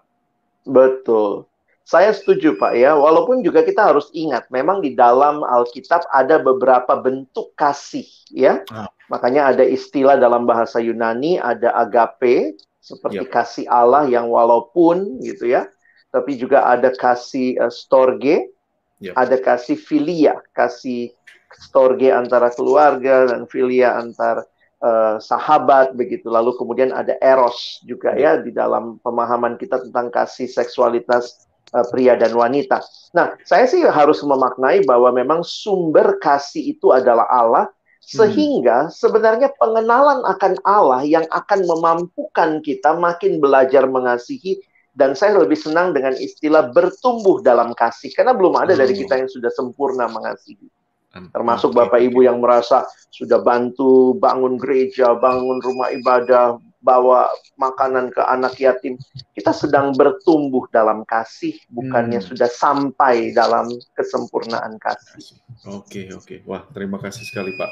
betul 0.67 1.47
saya 1.89 2.13
setuju 2.13 2.54
Pak 2.54 2.78
ya, 2.78 2.93
walaupun 2.93 3.41
juga 3.41 3.65
kita 3.65 3.89
harus 3.89 4.13
ingat, 4.13 4.45
memang 4.54 4.78
di 4.78 4.93
dalam 4.93 5.41
Alkitab 5.41 6.06
ada 6.13 6.38
beberapa 6.38 6.93
bentuk 7.02 7.58
kasih 7.58 8.06
ya. 8.30 8.62
Ah. 8.69 8.86
Makanya 9.10 9.49
ada 9.49 9.65
istilah 9.65 10.13
dalam 10.21 10.45
bahasa 10.45 10.78
Yunani, 10.78 11.41
ada 11.41 11.73
agape, 11.82 12.62
seperti 12.78 13.25
yep. 13.25 13.34
kasih 13.34 13.65
Allah 13.65 14.06
yang 14.06 14.30
walaupun 14.30 15.17
gitu 15.25 15.49
ya, 15.49 15.65
tapi 16.13 16.38
juga 16.38 16.69
ada 16.69 16.93
kasih 16.93 17.58
uh, 17.58 17.73
storge, 17.73 18.54
yep. 19.02 19.17
ada 19.17 19.41
kasih 19.41 19.73
filia, 19.73 20.38
kasih 20.54 21.10
storge 21.58 22.13
antara 22.13 22.54
keluarga 22.54 23.34
dan 23.34 23.49
filia 23.49 23.97
antar 23.97 24.45
uh, 24.86 25.17
sahabat 25.17 25.97
begitu. 25.97 26.30
Lalu 26.30 26.54
kemudian 26.54 26.93
ada 26.93 27.17
eros 27.17 27.82
juga 27.82 28.13
ya 28.13 28.38
di 28.38 28.54
dalam 28.54 29.02
pemahaman 29.02 29.58
kita 29.58 29.82
tentang 29.89 30.13
kasih 30.13 30.45
seksualitas 30.45 31.48
uh, 31.73 31.86
pria 31.89 32.17
dan 32.19 32.34
wanita. 32.34 32.82
Nah, 33.13 33.34
saya 33.45 33.65
sih 33.65 33.82
harus 33.86 34.21
memaknai 34.21 34.86
bahwa 34.86 35.10
memang 35.13 35.41
sumber 35.41 36.17
kasih 36.21 36.77
itu 36.77 36.93
adalah 36.93 37.25
Allah, 37.29 37.65
sehingga 37.99 38.89
hmm. 38.89 38.93
sebenarnya 38.95 39.49
pengenalan 39.60 40.23
akan 40.25 40.53
Allah 40.65 41.01
yang 41.03 41.25
akan 41.29 41.67
memampukan 41.67 42.63
kita 42.63 42.95
makin 42.95 43.38
belajar 43.38 43.86
mengasihi 43.86 44.62
dan 44.97 45.13
saya 45.13 45.38
lebih 45.38 45.55
senang 45.55 45.93
dengan 45.93 46.17
istilah 46.17 46.73
bertumbuh 46.73 47.39
dalam 47.45 47.71
kasih 47.77 48.10
karena 48.12 48.34
belum 48.34 48.58
ada 48.58 48.73
dari 48.73 48.97
oh. 48.97 48.99
kita 49.05 49.21
yang 49.21 49.29
sudah 49.29 49.51
sempurna 49.53 50.10
mengasihi. 50.10 50.67
Termasuk 51.10 51.73
Bapak 51.73 52.05
Ibu 52.05 52.21
yang 52.21 52.38
merasa 52.38 52.86
sudah 53.10 53.41
bantu 53.41 54.13
bangun 54.21 54.62
gereja, 54.62 55.17
bangun 55.17 55.58
rumah 55.58 55.89
ibadah, 55.89 56.62
bawa 56.80 57.28
makanan 57.60 58.12
ke 58.15 58.24
anak 58.24 58.56
yatim. 58.60 58.96
Kita 59.36 59.52
sedang 59.52 59.92
bertumbuh 59.96 60.68
dalam 60.72 61.04
kasih, 61.04 61.56
bukannya 61.68 62.24
hmm. 62.24 62.28
sudah 62.32 62.50
sampai 62.50 63.36
dalam 63.36 63.68
kesempurnaan 63.96 64.80
kasih. 64.80 65.39
Oke, 65.68 66.12
oke. 66.15 66.44
Wah, 66.48 66.63
terima 66.72 66.98
kasih 67.00 67.28
sekali, 67.28 67.52
Pak. 67.60 67.72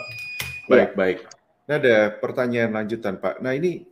Baik, 0.68 0.92
ya. 0.94 0.96
baik. 0.96 1.18
Nah, 1.68 1.76
ada 1.80 1.98
pertanyaan 2.20 2.72
lanjutan, 2.76 3.16
Pak. 3.20 3.40
Nah, 3.40 3.56
ini 3.56 3.88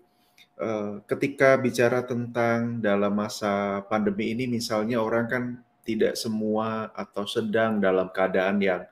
uh, 0.59 0.99
ketika 1.07 1.55
bicara 1.59 2.03
tentang 2.03 2.83
dalam 2.83 3.15
masa 3.15 3.83
pandemi 3.87 4.35
ini, 4.35 4.51
misalnya 4.51 4.99
orang 4.99 5.25
kan 5.31 5.43
tidak 5.87 6.19
semua 6.19 6.91
atau 6.91 7.23
sedang 7.23 7.79
dalam 7.79 8.11
keadaan 8.11 8.59
yang 8.59 8.83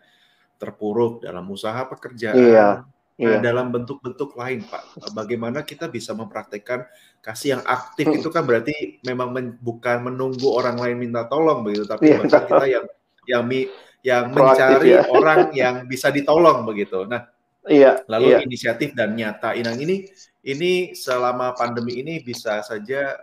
terpuruk 0.61 1.25
dalam 1.25 1.43
usaha 1.51 1.83
pekerjaan, 1.89 2.37
iya 2.39 2.69
Nah, 3.13 3.37
iya. 3.37 3.45
dalam 3.45 3.69
bentuk-bentuk 3.69 4.33
lain, 4.33 4.65
Pak, 4.65 5.13
bagaimana 5.13 5.61
kita 5.61 5.85
bisa 5.85 6.17
mempraktekkan 6.17 6.81
kasih 7.21 7.57
yang 7.57 7.63
aktif 7.69 8.09
itu 8.09 8.25
kan 8.33 8.41
berarti 8.41 8.97
memang 9.05 9.29
men, 9.29 9.47
bukan 9.61 10.09
menunggu 10.09 10.49
orang 10.49 10.81
lain 10.81 10.97
minta 10.97 11.29
tolong 11.29 11.61
begitu, 11.61 11.85
tapi 11.85 12.09
iya. 12.09 12.25
kita 12.25 12.65
yang 12.65 12.85
yang 13.29 13.43
mi, 13.45 13.69
yang 14.01 14.33
mencari 14.33 14.97
ya. 14.97 15.05
orang 15.17 15.53
yang 15.53 15.85
bisa 15.85 16.09
ditolong 16.09 16.65
begitu. 16.65 17.05
Nah, 17.05 17.29
iya, 17.69 18.01
lalu 18.09 18.33
iya. 18.33 18.41
inisiatif 18.41 18.97
dan 18.97 19.13
nyata 19.13 19.53
inang 19.53 19.77
ini 19.77 20.09
ini 20.41 20.97
selama 20.97 21.53
pandemi 21.53 22.01
ini 22.01 22.17
bisa 22.17 22.65
saja 22.65 23.13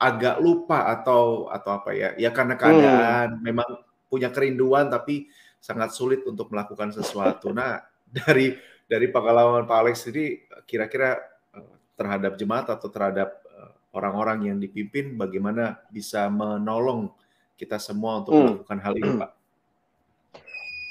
agak 0.00 0.40
lupa 0.40 0.88
atau 0.88 1.52
atau 1.52 1.70
apa 1.84 1.92
ya? 1.92 2.16
Ya 2.16 2.32
karena 2.32 2.56
keadaan 2.56 3.36
hmm. 3.36 3.42
memang 3.44 3.68
punya 4.08 4.32
kerinduan 4.32 4.88
tapi 4.88 5.28
sangat 5.60 5.92
sulit 5.92 6.24
untuk 6.24 6.48
melakukan 6.48 6.96
sesuatu. 6.96 7.52
Nah, 7.52 7.84
dari 8.08 8.56
dari 8.86 9.10
pengalaman 9.10 9.66
Pak 9.66 9.78
Alex 9.82 10.06
sendiri 10.06 10.46
kira-kira 10.64 11.18
eh, 11.54 11.74
terhadap 11.98 12.38
jemaat 12.38 12.70
atau 12.70 12.88
terhadap 12.90 13.42
eh, 13.46 13.70
orang-orang 13.94 14.50
yang 14.50 14.58
dipimpin 14.62 15.18
bagaimana 15.18 15.82
bisa 15.90 16.30
menolong 16.30 17.10
kita 17.56 17.80
semua 17.80 18.22
untuk 18.22 18.32
hmm. 18.36 18.44
melakukan 18.44 18.78
hal 18.84 18.94
ini, 19.00 19.10
Pak? 19.16 19.30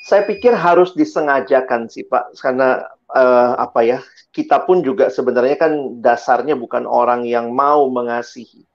Saya 0.05 0.21
pikir 0.25 0.53
harus 0.53 0.93
disengajakan 0.93 1.89
sih, 1.89 2.05
Pak, 2.05 2.37
karena 2.37 2.85
uh, 3.13 3.57
apa 3.57 3.81
ya? 3.85 3.99
Kita 4.33 4.61
pun 4.65 4.81
juga 4.85 5.09
sebenarnya 5.09 5.57
kan 5.57 5.73
dasarnya 6.01 6.53
bukan 6.53 6.85
orang 6.85 7.23
yang 7.25 7.53
mau 7.53 7.87
mengasihi. 7.89 8.65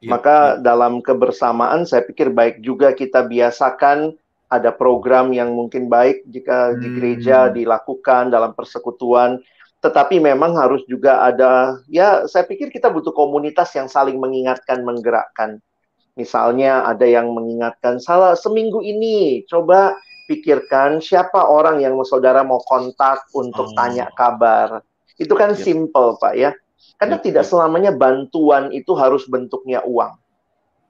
Ya, 0.00 0.16
Maka 0.16 0.56
ya. 0.56 0.64
dalam 0.64 1.04
kebersamaan 1.04 1.84
saya 1.84 2.06
pikir 2.08 2.32
baik 2.32 2.64
juga 2.64 2.96
kita 2.96 3.28
biasakan 3.28 4.16
ada 4.50 4.74
program 4.74 5.30
yang 5.30 5.54
mungkin 5.54 5.86
baik 5.86 6.26
jika 6.26 6.74
di 6.74 6.90
gereja 6.98 7.46
hmm. 7.46 7.54
dilakukan 7.54 8.34
dalam 8.34 8.50
persekutuan, 8.52 9.38
tetapi 9.78 10.18
memang 10.18 10.58
harus 10.58 10.82
juga 10.90 11.22
ada 11.22 11.78
ya 11.86 12.26
saya 12.26 12.44
pikir 12.44 12.74
kita 12.74 12.90
butuh 12.90 13.14
komunitas 13.14 13.70
yang 13.78 13.86
saling 13.86 14.18
mengingatkan, 14.18 14.82
menggerakkan. 14.82 15.62
Misalnya 16.18 16.82
ada 16.84 17.06
yang 17.06 17.30
mengingatkan 17.30 18.02
salah 18.02 18.34
seminggu 18.34 18.82
ini 18.82 19.46
coba 19.46 19.94
pikirkan 20.26 20.98
siapa 20.98 21.46
orang 21.46 21.78
yang 21.80 21.94
saudara 22.02 22.42
mau 22.42 22.58
kontak 22.66 23.30
untuk 23.32 23.70
oh. 23.70 23.74
tanya 23.78 24.10
kabar. 24.18 24.82
Itu 25.14 25.38
kan 25.38 25.54
yep. 25.54 25.62
simple, 25.62 26.18
Pak 26.18 26.34
ya. 26.34 26.50
Karena 26.98 27.22
yep. 27.22 27.24
tidak 27.24 27.44
selamanya 27.46 27.94
bantuan 27.94 28.74
itu 28.74 28.92
harus 28.98 29.24
bentuknya 29.30 29.80
uang 29.86 30.18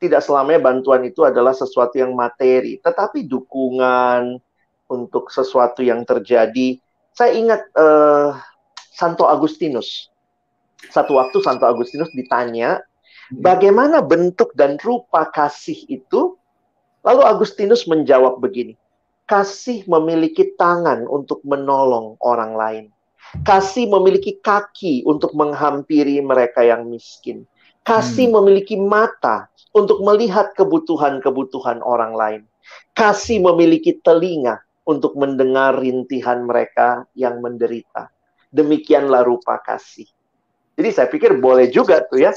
tidak 0.00 0.24
selamanya 0.24 0.64
bantuan 0.64 1.04
itu 1.04 1.20
adalah 1.28 1.52
sesuatu 1.52 2.00
yang 2.00 2.16
materi, 2.16 2.80
tetapi 2.80 3.28
dukungan 3.28 4.40
untuk 4.88 5.28
sesuatu 5.28 5.84
yang 5.84 6.02
terjadi. 6.08 6.80
Saya 7.12 7.36
ingat 7.36 7.68
uh, 7.76 8.32
Santo 8.96 9.28
Agustinus. 9.28 10.08
Satu 10.88 11.20
waktu 11.20 11.44
Santo 11.44 11.68
Agustinus 11.68 12.08
ditanya, 12.16 12.80
hmm. 12.80 13.44
bagaimana 13.44 14.00
bentuk 14.00 14.56
dan 14.56 14.80
rupa 14.80 15.28
kasih 15.28 15.76
itu? 15.86 16.40
Lalu 17.04 17.22
Agustinus 17.24 17.84
menjawab 17.84 18.40
begini, 18.40 18.76
kasih 19.28 19.84
memiliki 19.84 20.56
tangan 20.56 21.04
untuk 21.04 21.44
menolong 21.44 22.16
orang 22.24 22.52
lain. 22.56 22.84
Kasih 23.44 23.86
memiliki 23.86 24.40
kaki 24.40 25.04
untuk 25.04 25.36
menghampiri 25.36 26.18
mereka 26.24 26.64
yang 26.64 26.88
miskin. 26.88 27.46
Kasih 27.84 28.28
hmm. 28.28 28.34
memiliki 28.40 28.76
mata 28.76 29.48
untuk 29.72 30.02
melihat 30.04 30.52
kebutuhan-kebutuhan 30.54 31.80
orang 31.80 32.12
lain. 32.12 32.42
Kasih 32.92 33.40
memiliki 33.40 33.96
telinga 34.04 34.60
untuk 34.84 35.14
mendengar 35.16 35.78
rintihan 35.78 36.44
mereka 36.44 37.06
yang 37.14 37.38
menderita. 37.38 38.10
Demikianlah 38.50 39.22
rupa 39.22 39.62
kasih. 39.62 40.06
Jadi 40.74 40.88
saya 40.90 41.08
pikir 41.12 41.38
boleh 41.38 41.70
juga 41.70 42.02
tuh 42.08 42.24
ya. 42.24 42.32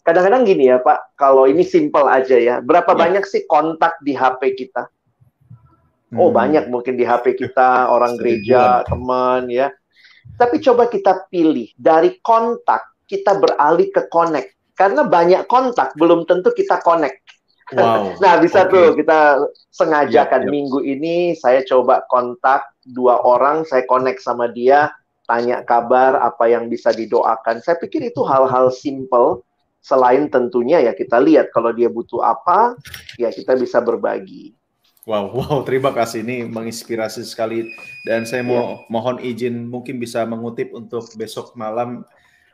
Kadang-kadang 0.00 0.48
gini 0.48 0.72
ya 0.72 0.80
Pak, 0.80 1.18
kalau 1.18 1.44
ini 1.44 1.60
simpel 1.60 2.08
aja 2.08 2.38
ya. 2.38 2.64
Berapa 2.64 2.96
ya. 2.96 2.98
banyak 2.98 3.24
sih 3.28 3.44
kontak 3.44 4.00
di 4.00 4.16
HP 4.16 4.56
kita? 4.56 4.88
Oh, 6.16 6.32
hmm. 6.32 6.36
banyak 6.38 6.64
mungkin 6.72 6.98
di 6.98 7.04
HP 7.06 7.38
kita, 7.38 7.84
orang 7.94 8.16
gereja, 8.16 8.82
teman 8.88 9.46
ya. 9.52 9.70
Tapi 10.40 10.56
coba 10.64 10.88
kita 10.88 11.28
pilih 11.28 11.68
dari 11.76 12.16
kontak 12.24 13.04
kita 13.04 13.36
beralih 13.36 13.90
ke 13.92 14.08
connect. 14.08 14.56
Karena 14.80 15.04
banyak 15.04 15.44
kontak 15.44 15.92
belum 16.00 16.24
tentu 16.24 16.56
kita 16.56 16.80
connect. 16.80 17.20
Wow. 17.76 18.16
nah, 18.24 18.40
bisa 18.40 18.64
okay. 18.64 18.72
tuh 18.72 18.86
kita 18.96 19.44
sengajakan 19.68 20.42
yep, 20.42 20.48
yep. 20.48 20.52
minggu 20.56 20.78
ini 20.80 21.36
saya 21.36 21.60
coba 21.68 22.08
kontak 22.08 22.64
dua 22.88 23.20
orang, 23.20 23.68
saya 23.68 23.84
connect 23.84 24.24
sama 24.24 24.48
dia, 24.48 24.88
tanya 25.28 25.60
kabar 25.62 26.16
apa 26.24 26.48
yang 26.48 26.72
bisa 26.72 26.96
didoakan. 26.96 27.60
Saya 27.60 27.76
pikir 27.76 28.08
itu 28.08 28.24
hal-hal 28.24 28.72
simple 28.72 29.44
selain 29.80 30.28
tentunya 30.28 30.80
ya 30.80 30.92
kita 30.92 31.20
lihat 31.20 31.52
kalau 31.52 31.76
dia 31.76 31.92
butuh 31.92 32.24
apa, 32.24 32.76
ya 33.20 33.28
kita 33.28 33.52
bisa 33.60 33.84
berbagi. 33.84 34.56
Wow, 35.08 35.32
wow, 35.32 35.56
terima 35.64 35.96
kasih 35.96 36.20
ini 36.20 36.44
menginspirasi 36.44 37.24
sekali 37.24 37.72
dan 38.04 38.28
saya 38.28 38.44
mau 38.44 38.54
yeah. 38.54 38.92
mohon 38.92 39.16
izin 39.16 39.64
mungkin 39.64 39.96
bisa 39.96 40.28
mengutip 40.28 40.76
untuk 40.76 41.08
besok 41.16 41.56
malam 41.56 42.04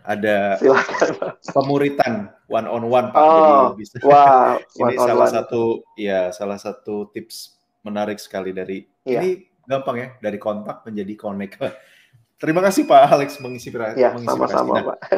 ada 0.06 0.54
Silakan. 0.62 1.34
pemuritan 1.50 2.12
one 2.46 2.68
on 2.70 2.86
one 2.86 3.10
Pak. 3.10 3.18
Oh, 3.20 3.74
Jadi 3.74 3.74
bisa 3.82 3.96
wow, 4.06 4.54
ini 4.86 4.94
on 4.94 5.02
salah 5.02 5.26
one. 5.26 5.34
satu 5.34 5.62
ya 5.98 6.30
salah 6.30 6.58
satu 6.62 7.10
tips 7.10 7.58
menarik 7.82 8.22
sekali 8.22 8.54
dari 8.54 8.86
yeah. 9.02 9.18
ini 9.18 9.50
gampang 9.66 9.96
ya 9.98 10.08
dari 10.22 10.38
kontak 10.38 10.86
menjadi 10.86 11.14
connect. 11.18 11.58
Terima 12.40 12.62
kasih 12.62 12.86
Pak 12.86 13.02
Alex 13.10 13.42
menginspirasi. 13.42 13.98
Ya, 13.98 14.14
sama-sama 14.22 14.78
nah, 14.78 14.84
Pak. 14.94 14.98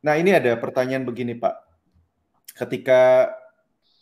Nah, 0.00 0.16
ini 0.16 0.32
ada 0.32 0.56
pertanyaan 0.56 1.04
begini 1.04 1.36
Pak. 1.36 1.60
Ketika 2.56 3.28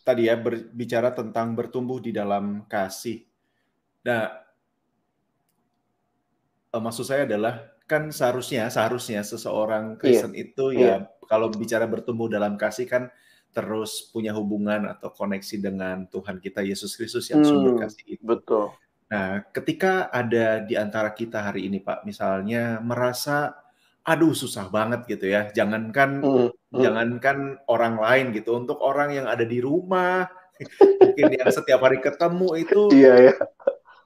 tadi 0.07 0.31
ya 0.31 0.39
berbicara 0.39 1.11
tentang 1.11 1.51
bertumbuh 1.59 1.99
di 1.99 2.15
dalam 2.15 2.63
kasih. 2.71 3.27
Nah, 4.07 4.31
eh, 6.71 6.79
maksud 6.79 7.03
saya 7.03 7.27
adalah 7.27 7.67
kan 7.89 8.13
seharusnya 8.13 8.69
seharusnya 8.69 9.25
seseorang 9.25 9.97
iya. 9.97 9.99
Kristen 9.99 10.33
yeah. 10.37 10.43
itu 10.45 10.65
ya 10.77 10.81
yeah. 10.85 10.97
kalau 11.25 11.49
bicara 11.49 11.89
bertumbuh 11.89 12.29
dalam 12.29 12.53
kasih 12.53 12.85
kan 12.85 13.09
terus 13.49 14.13
punya 14.13 14.29
hubungan 14.37 14.85
atau 14.85 15.09
koneksi 15.09 15.57
dengan 15.57 16.05
Tuhan 16.05 16.37
kita 16.37 16.61
Yesus 16.61 16.93
Kristus 16.93 17.33
yang 17.33 17.41
hmm, 17.41 17.49
sumber 17.49 17.73
kasih 17.81 18.03
itu. 18.05 18.21
Betul. 18.21 18.69
Nah, 19.09 19.41
ketika 19.49 20.13
ada 20.13 20.61
di 20.61 20.77
antara 20.77 21.09
kita 21.17 21.41
hari 21.41 21.65
ini 21.65 21.81
Pak, 21.81 22.05
misalnya 22.05 22.77
merasa 22.77 23.57
aduh 24.05 24.37
susah 24.37 24.69
banget 24.69 25.09
gitu 25.09 25.33
ya. 25.33 25.49
Jangankan 25.49 26.21
mm, 26.21 26.47
mm. 26.77 26.77
jangankan 26.77 27.57
orang 27.65 27.97
lain 27.97 28.37
gitu, 28.37 28.53
untuk 28.53 28.77
orang 28.85 29.17
yang 29.17 29.25
ada 29.25 29.41
di 29.41 29.57
rumah, 29.65 30.29
mungkin 31.01 31.25
yang 31.33 31.49
setiap 31.49 31.81
hari 31.81 31.97
ketemu 32.05 32.49
itu. 32.61 32.81
Iya 32.93 33.33
ya. 33.33 33.35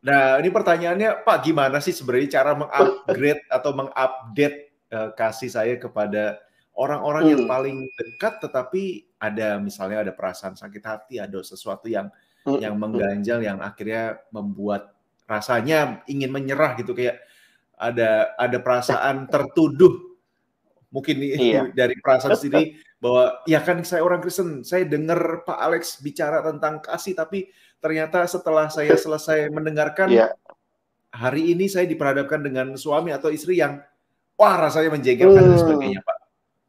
Nah, 0.03 0.35
ini 0.43 0.51
pertanyaannya, 0.51 1.23
Pak, 1.23 1.47
gimana 1.47 1.79
sih 1.79 1.95
sebenarnya 1.95 2.43
cara 2.43 2.51
mengupgrade 2.59 3.47
atau 3.47 3.71
mengupdate 3.71 4.57
uh, 4.91 5.09
kasih 5.15 5.47
saya 5.47 5.79
kepada 5.79 6.43
orang-orang 6.75 7.23
mm. 7.23 7.31
yang 7.31 7.43
paling 7.47 7.77
dekat, 7.95 8.43
tetapi 8.43 9.07
ada 9.15 9.63
misalnya 9.63 10.03
ada 10.03 10.11
perasaan 10.11 10.59
sakit 10.59 10.83
hati, 10.83 11.15
ada 11.23 11.39
sesuatu 11.39 11.87
yang 11.87 12.11
mm. 12.43 12.59
yang 12.59 12.75
mengganjal, 12.75 13.39
yang 13.39 13.63
akhirnya 13.63 14.19
membuat 14.35 14.91
rasanya 15.23 16.03
ingin 16.11 16.35
menyerah 16.35 16.75
gitu 16.75 16.91
kayak 16.91 17.23
ada 17.79 18.35
ada 18.35 18.57
perasaan 18.59 19.31
tertuduh 19.31 20.19
mungkin 20.91 21.15
iya. 21.23 21.63
dari 21.79 21.95
perasaan 21.97 22.37
sendiri 22.37 22.77
bahwa 22.99 23.39
ya 23.47 23.59
kan 23.59 23.83
saya 23.83 24.03
orang 24.03 24.19
Kristen, 24.19 24.63
saya 24.67 24.83
dengar 24.87 25.43
Pak 25.43 25.59
Alex 25.59 25.99
bicara 25.99 26.43
tentang 26.43 26.79
kasih 26.79 27.15
tapi 27.15 27.47
ternyata 27.83 28.23
setelah 28.23 28.71
saya 28.71 28.95
selesai 28.95 29.51
mendengarkan 29.51 30.07
iya. 30.07 30.31
hari 31.11 31.51
ini 31.51 31.67
saya 31.67 31.83
diperhadapkan 31.83 32.39
dengan 32.39 32.79
suami 32.79 33.11
atau 33.11 33.27
istri 33.27 33.59
yang 33.59 33.83
wah 34.39 34.55
rasanya 34.55 34.95
menjengkelkan 34.95 35.43
hmm. 35.43 35.51
dan 35.51 35.59
sebagainya 35.59 35.99
Pak. 35.99 36.17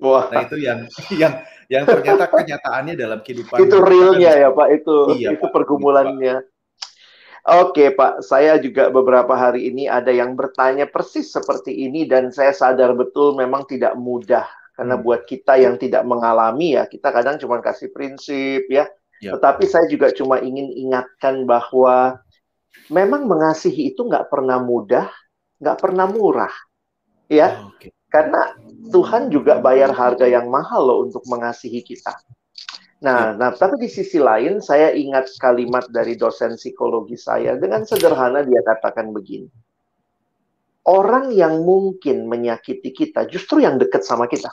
Wah. 0.03 0.27
Nah 0.27 0.43
itu 0.43 0.57
yang 0.59 0.79
yang 1.23 1.33
yang 1.71 1.85
ternyata 1.87 2.27
kenyataannya 2.27 2.95
dalam 2.99 3.23
kehidupan 3.23 3.63
itu 3.63 3.79
realnya 3.79 4.33
ya 4.35 4.49
Pak 4.51 4.69
itu 4.75 4.97
iya, 5.15 5.39
itu 5.39 5.47
Pak, 5.47 5.55
pergumulannya. 5.55 6.43
Pak. 6.43 6.53
Oke 7.45 7.93
Pak, 7.93 8.25
saya 8.25 8.57
juga 8.57 8.89
beberapa 8.89 9.37
hari 9.37 9.69
ini 9.69 9.85
ada 9.85 10.09
yang 10.09 10.33
bertanya 10.33 10.89
persis 10.89 11.29
seperti 11.29 11.77
ini 11.87 12.09
dan 12.09 12.33
saya 12.33 12.57
sadar 12.57 12.97
betul 12.97 13.37
memang 13.37 13.69
tidak 13.69 13.95
mudah 14.01 14.49
karena 14.75 14.97
hmm. 14.99 15.05
buat 15.05 15.23
kita 15.29 15.61
yang 15.61 15.77
tidak 15.79 16.03
mengalami 16.09 16.75
ya 16.75 16.89
kita 16.91 17.13
kadang 17.15 17.39
cuma 17.39 17.63
kasih 17.63 17.95
prinsip 17.95 18.67
ya. 18.67 18.91
Ya. 19.25 19.33
Tetapi 19.37 19.65
saya 19.65 19.89
juga 19.89 20.13
cuma 20.13 20.39
ingin 20.45 20.69
ingatkan 20.77 21.49
bahwa 21.49 22.21
memang 22.93 23.25
mengasihi 23.25 23.97
itu 23.97 24.05
nggak 24.05 24.29
pernah 24.29 24.61
mudah, 24.61 25.09
nggak 25.61 25.79
pernah 25.81 26.05
murah, 26.05 26.53
ya. 27.33 27.65
Oh, 27.65 27.73
okay. 27.73 27.91
Karena 28.13 28.55
Tuhan 28.95 29.33
juga 29.33 29.59
bayar 29.59 29.91
harga 29.91 30.29
yang 30.29 30.47
mahal 30.47 30.87
loh 30.87 30.99
untuk 31.03 31.27
mengasihi 31.27 31.83
kita. 31.83 32.15
Nah, 33.03 33.35
ya. 33.35 33.39
nah, 33.41 33.51
tapi 33.51 33.77
di 33.83 33.91
sisi 33.91 34.23
lain 34.23 34.63
saya 34.63 34.95
ingat 34.95 35.35
kalimat 35.37 35.91
dari 35.91 36.15
dosen 36.15 36.55
psikologi 36.55 37.19
saya 37.19 37.59
dengan 37.59 37.83
sederhana 37.83 38.47
dia 38.47 38.63
katakan 38.63 39.11
begini. 39.11 39.51
Orang 40.85 41.33
yang 41.33 41.65
mungkin 41.65 42.29
menyakiti 42.29 42.93
kita 42.93 43.27
justru 43.27 43.65
yang 43.65 43.81
dekat 43.81 44.05
sama 44.05 44.29
kita. 44.29 44.53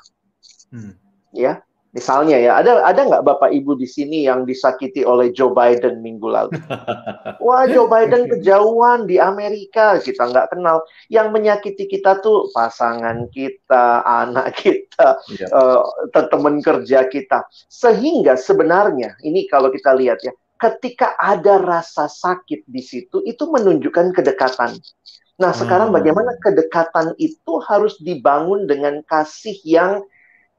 Hmm. 0.71 0.95
Ya, 1.35 1.63
Misalnya 1.91 2.39
ya, 2.39 2.55
ada 2.55 2.87
ada 2.87 3.03
nggak 3.03 3.27
Bapak 3.27 3.51
Ibu 3.51 3.75
di 3.75 3.83
sini 3.83 4.23
yang 4.23 4.47
disakiti 4.47 5.03
oleh 5.03 5.35
Joe 5.35 5.51
Biden 5.51 5.99
minggu 5.99 6.23
lalu? 6.23 6.55
Wah, 7.43 7.67
Joe 7.67 7.91
Biden 7.91 8.31
kejauhan 8.31 9.11
di 9.11 9.19
Amerika, 9.19 9.99
kita 9.99 10.31
nggak 10.31 10.55
kenal. 10.55 10.87
Yang 11.11 11.27
menyakiti 11.35 11.91
kita 11.91 12.23
tuh 12.23 12.47
pasangan 12.55 13.27
kita, 13.27 14.07
anak 14.07 14.55
kita, 14.55 15.19
ya. 15.35 15.51
uh, 15.51 15.83
teman 16.31 16.63
kerja 16.63 17.11
kita. 17.11 17.43
Sehingga 17.67 18.39
sebenarnya, 18.39 19.19
ini 19.27 19.43
kalau 19.51 19.67
kita 19.67 19.91
lihat 19.91 20.23
ya, 20.23 20.31
ketika 20.55 21.19
ada 21.19 21.59
rasa 21.59 22.07
sakit 22.07 22.71
di 22.71 22.79
situ, 22.79 23.19
itu 23.27 23.51
menunjukkan 23.51 24.15
kedekatan. 24.15 24.79
Nah, 25.41 25.51
sekarang 25.57 25.89
hmm. 25.89 25.97
bagaimana 25.97 26.31
kedekatan 26.37 27.17
itu 27.17 27.57
harus 27.65 27.97
dibangun 27.97 28.69
dengan 28.69 29.01
kasih 29.09 29.57
yang 29.65 30.05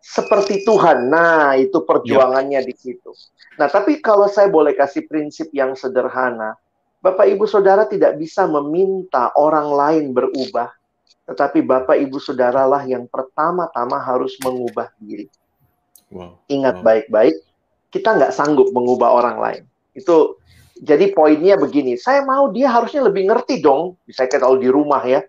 seperti 0.03 0.67
Tuhan. 0.67 1.07
Nah, 1.07 1.55
itu 1.55 1.87
perjuangannya 1.87 2.61
ya. 2.61 2.67
di 2.67 2.75
situ. 2.75 3.15
Nah, 3.57 3.71
tapi 3.71 4.03
kalau 4.03 4.27
saya 4.27 4.51
boleh 4.51 4.75
kasih 4.75 5.07
prinsip 5.07 5.49
yang 5.55 5.79
sederhana, 5.79 6.59
Bapak 6.99 7.31
Ibu 7.31 7.47
Saudara 7.47 7.87
tidak 7.87 8.19
bisa 8.19 8.47
meminta 8.51 9.31
orang 9.39 9.71
lain 9.71 10.05
berubah, 10.11 10.71
tetapi 11.31 11.63
Bapak 11.63 11.99
Ibu 11.99 12.19
Saudara 12.19 12.67
lah 12.67 12.83
yang 12.83 13.07
pertama-tama 13.07 14.03
harus 14.03 14.35
mengubah 14.43 14.91
diri. 14.99 15.31
Wow. 16.11 16.39
Ingat 16.51 16.83
baik-baik, 16.83 17.39
kita 17.95 18.19
nggak 18.19 18.35
sanggup 18.35 18.71
mengubah 18.75 19.11
orang 19.19 19.37
lain. 19.39 19.63
Itu 19.99 20.39
jadi 20.83 21.11
poinnya 21.15 21.55
begini, 21.59 21.95
saya 21.95 22.27
mau 22.27 22.51
dia 22.51 22.71
harusnya 22.71 23.07
lebih 23.07 23.31
ngerti 23.31 23.63
dong, 23.63 23.99
misalnya 24.07 24.39
kalau 24.39 24.59
di 24.59 24.67
rumah 24.67 25.03
ya, 25.07 25.23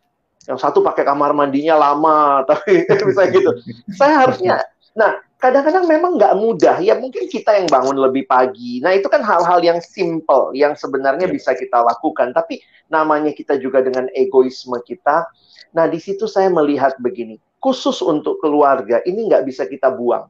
yang 0.43 0.59
satu 0.59 0.83
pakai 0.83 1.07
kamar 1.07 1.31
mandinya 1.31 1.79
lama, 1.79 2.41
tapi 2.49 2.83
bisa 2.87 3.23
gitu. 3.31 3.51
Saya 3.95 4.27
harusnya, 4.27 4.59
nah 4.91 5.19
kadang-kadang 5.39 5.87
memang 5.87 6.19
nggak 6.19 6.35
mudah. 6.39 6.77
Ya 6.79 6.95
mungkin 6.99 7.27
kita 7.27 7.55
yang 7.59 7.67
bangun 7.67 7.99
lebih 7.99 8.27
pagi. 8.27 8.79
Nah 8.83 8.95
itu 8.95 9.07
kan 9.07 9.23
hal-hal 9.23 9.59
yang 9.63 9.79
simple, 9.83 10.55
yang 10.55 10.75
sebenarnya 10.75 11.27
yeah. 11.27 11.35
bisa 11.35 11.51
kita 11.55 11.83
lakukan. 11.83 12.31
Tapi 12.31 12.63
namanya 12.91 13.31
kita 13.31 13.59
juga 13.59 13.83
dengan 13.83 14.07
egoisme 14.15 14.75
kita. 14.83 15.27
Nah 15.75 15.85
di 15.87 15.99
situ 15.99 16.27
saya 16.27 16.51
melihat 16.51 16.95
begini, 16.99 17.39
khusus 17.63 18.03
untuk 18.03 18.39
keluarga 18.43 18.99
ini 19.03 19.27
nggak 19.31 19.43
bisa 19.47 19.67
kita 19.67 19.91
buang. 19.91 20.27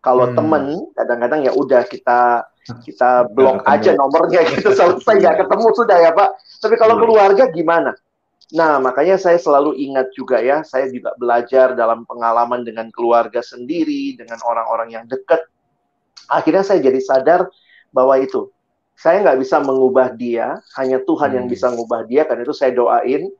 Kalau 0.00 0.32
hmm. 0.32 0.36
teman, 0.36 0.64
kadang-kadang 0.96 1.40
ya 1.44 1.52
udah 1.52 1.82
kita 1.84 2.48
kita 2.84 3.26
blok 3.32 3.64
aja 3.66 3.96
nomornya 3.96 4.46
gitu 4.46 4.70
selesai 4.78 5.16
nggak 5.16 5.36
ketemu 5.44 5.66
sudah 5.74 5.98
ya 5.98 6.10
Pak. 6.14 6.28
Tapi 6.60 6.74
kalau 6.76 6.94
iya. 6.96 7.02
keluarga 7.02 7.44
gimana? 7.50 7.90
Nah, 8.50 8.82
makanya 8.82 9.14
saya 9.14 9.38
selalu 9.38 9.78
ingat 9.78 10.10
juga 10.10 10.42
ya, 10.42 10.66
saya 10.66 10.90
juga 10.90 11.14
belajar 11.14 11.78
dalam 11.78 12.02
pengalaman 12.02 12.66
dengan 12.66 12.90
keluarga 12.90 13.38
sendiri, 13.38 14.18
dengan 14.18 14.42
orang-orang 14.42 14.98
yang 14.98 15.04
dekat. 15.06 15.38
Akhirnya 16.26 16.66
saya 16.66 16.82
jadi 16.82 16.98
sadar 16.98 17.46
bahwa 17.94 18.18
itu, 18.18 18.50
saya 18.98 19.22
nggak 19.22 19.38
bisa 19.38 19.62
mengubah 19.62 20.18
dia, 20.18 20.58
hanya 20.74 20.98
Tuhan 21.06 21.30
hmm. 21.30 21.36
yang 21.38 21.46
bisa 21.46 21.66
mengubah 21.70 22.02
dia, 22.10 22.26
karena 22.26 22.42
itu 22.42 22.54
saya 22.54 22.74
doain, 22.74 23.30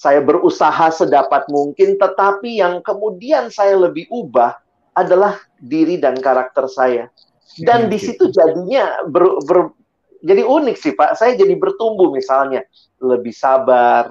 saya 0.00 0.24
berusaha 0.24 0.86
sedapat 0.96 1.44
mungkin, 1.52 2.00
tetapi 2.00 2.64
yang 2.64 2.80
kemudian 2.80 3.52
saya 3.52 3.76
lebih 3.76 4.08
ubah 4.08 4.56
adalah 4.96 5.38
diri 5.60 6.00
dan 6.00 6.16
karakter 6.16 6.66
saya. 6.72 7.12
Dan 7.60 7.92
di 7.92 8.00
situ 8.00 8.32
jadinya 8.32 9.04
ber, 9.06 9.38
ber, 9.44 9.76
jadi 10.24 10.42
unik 10.42 10.76
sih 10.80 10.92
Pak, 10.96 11.20
saya 11.20 11.36
jadi 11.36 11.52
bertumbuh 11.54 12.10
misalnya, 12.10 12.64
lebih 12.98 13.30
sabar, 13.30 14.08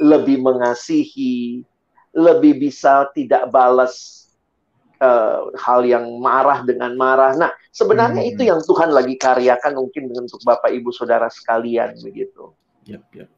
lebih 0.00 0.40
mengasihi, 0.40 1.64
lebih 2.16 2.62
bisa 2.62 3.08
tidak 3.12 3.48
balas 3.52 4.24
uh, 5.00 5.52
hal 5.58 5.84
yang 5.84 6.06
marah 6.20 6.64
dengan 6.64 6.96
marah. 6.96 7.36
Nah, 7.36 7.52
Sebenarnya 7.72 8.20
hmm. 8.20 8.32
itu 8.36 8.42
yang 8.44 8.60
Tuhan 8.60 8.92
lagi 8.92 9.16
karyakan 9.16 9.80
mungkin 9.80 10.12
untuk 10.12 10.44
Bapak 10.44 10.68
Ibu 10.68 10.92
Saudara 10.92 11.32
sekalian 11.32 11.96
begitu. 12.04 12.52
Yap, 12.84 13.08
yap. 13.16 13.32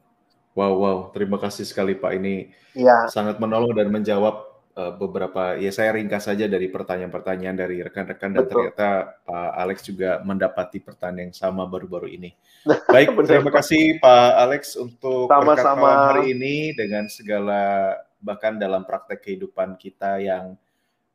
Wow, 0.51 0.75
wow. 0.75 0.97
Terima 1.15 1.39
kasih 1.39 1.63
sekali 1.63 1.95
Pak. 1.95 2.11
Ini 2.19 2.51
ya. 2.75 3.07
sangat 3.07 3.39
menolong 3.39 3.71
dan 3.71 3.87
menjawab 3.95 4.54
beberapa, 4.75 5.55
ya 5.55 5.71
saya 5.71 5.95
ringkas 5.95 6.27
saja 6.27 6.51
dari 6.51 6.67
pertanyaan-pertanyaan 6.67 7.55
dari 7.55 7.79
rekan-rekan 7.79 8.35
dan 8.35 8.43
ternyata 8.43 8.87
Pak 9.23 9.51
Alex 9.55 9.87
juga 9.87 10.19
mendapati 10.19 10.83
pertanyaan 10.83 11.31
yang 11.31 11.35
sama 11.35 11.63
baru-baru 11.63 12.11
ini. 12.11 12.35
Baik, 12.91 13.15
terima 13.23 13.55
kasih 13.55 14.03
Pak 14.03 14.31
Alex 14.35 14.75
untuk 14.75 15.31
sama-sama 15.31 16.11
hari 16.11 16.35
ini 16.35 16.75
dengan 16.75 17.07
segala 17.07 17.95
bahkan 18.19 18.59
dalam 18.59 18.83
praktek 18.83 19.23
kehidupan 19.23 19.79
kita 19.79 20.19
yang 20.19 20.59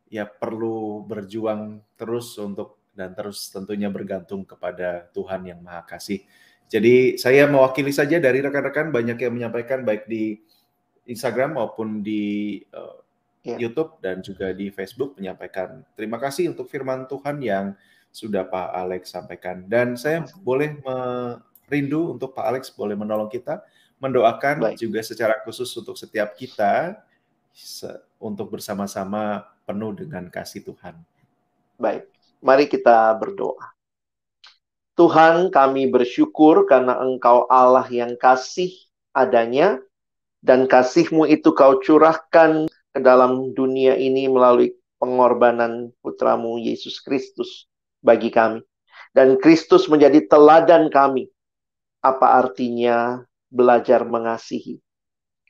ya 0.09 0.25
perlu 0.25 1.05
berjuang 1.05 1.85
terus 2.01 2.41
untuk 2.41 2.81
dan 2.97 3.13
terus 3.13 3.53
tentunya 3.53 3.93
bergantung 3.93 4.43
kepada 4.49 5.05
Tuhan 5.13 5.45
yang 5.47 5.61
Maha 5.61 5.85
Kasih. 5.85 6.25
Jadi 6.71 7.19
saya 7.21 7.45
mewakili 7.45 7.93
saja 7.93 8.17
dari 8.17 8.41
rekan-rekan 8.41 8.89
banyak 8.89 9.19
yang 9.21 9.33
menyampaikan 9.35 9.85
baik 9.85 10.09
di 10.09 10.39
Instagram 11.11 11.59
maupun 11.59 12.01
di 12.01 12.63
uh, 12.71 13.00
yeah. 13.45 13.59
YouTube 13.59 13.99
dan 14.01 14.21
juga 14.21 14.53
di 14.53 14.69
Facebook 14.73 15.17
menyampaikan 15.17 15.85
terima 15.95 16.17
kasih 16.17 16.53
untuk 16.53 16.69
firman 16.69 17.05
Tuhan 17.07 17.41
yang 17.41 17.67
sudah 18.11 18.47
Pak 18.47 18.69
Alex 18.75 19.15
sampaikan 19.15 19.65
dan 19.71 19.95
saya 19.95 20.27
boleh 20.43 20.77
merindu 20.83 22.19
untuk 22.19 22.35
Pak 22.35 22.47
Alex 22.47 22.63
boleh 22.75 22.99
menolong 22.99 23.31
kita 23.31 23.63
mendoakan 24.01 24.75
baik. 24.75 24.81
juga 24.81 25.01
secara 25.05 25.39
khusus 25.45 25.69
untuk 25.77 25.95
setiap 25.95 26.33
kita 26.35 26.99
untuk 28.17 28.49
bersama-sama 28.49 29.45
penuh 29.69 29.93
dengan 29.93 30.27
kasih 30.33 30.65
Tuhan. 30.65 30.97
Baik. 31.77 32.09
Mari 32.41 32.65
kita 32.73 33.13
berdoa. 33.21 33.77
Tuhan, 34.97 35.53
kami 35.53 35.89
bersyukur 35.89 36.65
karena 36.69 36.97
Engkau 37.01 37.45
Allah 37.49 37.85
yang 37.89 38.17
kasih 38.17 38.73
adanya, 39.17 39.81
dan 40.41 40.65
kasih-Mu 40.65 41.29
itu 41.29 41.53
Kau 41.53 41.81
curahkan 41.85 42.69
ke 42.91 43.01
dalam 43.03 43.55
dunia 43.55 43.95
ini 43.95 44.27
melalui 44.27 44.75
pengorbanan 45.01 45.95
putramu 46.05 46.59
Yesus 46.61 46.99
Kristus 47.01 47.67
bagi 48.03 48.31
kami. 48.31 48.63
Dan 49.11 49.43
Kristus 49.43 49.91
menjadi 49.91 50.23
teladan 50.31 50.87
kami. 50.93 51.27
Apa 52.01 52.41
artinya 52.41 53.21
belajar 53.51 54.07
mengasihi? 54.07 54.79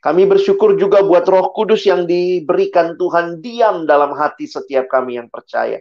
Kami 0.01 0.25
bersyukur 0.25 0.81
juga 0.81 1.05
buat 1.05 1.29
roh 1.29 1.53
kudus 1.53 1.85
yang 1.85 2.09
diberikan 2.09 2.97
Tuhan 2.97 3.45
diam 3.45 3.85
dalam 3.85 4.17
hati 4.17 4.49
setiap 4.49 4.89
kami 4.89 5.21
yang 5.21 5.29
percaya 5.29 5.77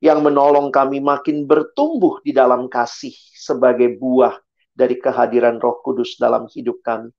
yang 0.00 0.24
menolong 0.24 0.72
kami 0.72 0.98
makin 0.98 1.44
bertumbuh 1.44 2.24
di 2.24 2.32
dalam 2.32 2.72
kasih 2.72 3.12
sebagai 3.36 4.00
buah 4.00 4.32
dari 4.72 4.96
kehadiran 4.96 5.60
Roh 5.60 5.84
Kudus 5.84 6.16
dalam 6.16 6.48
hidup 6.48 6.80
kami. 6.80 7.12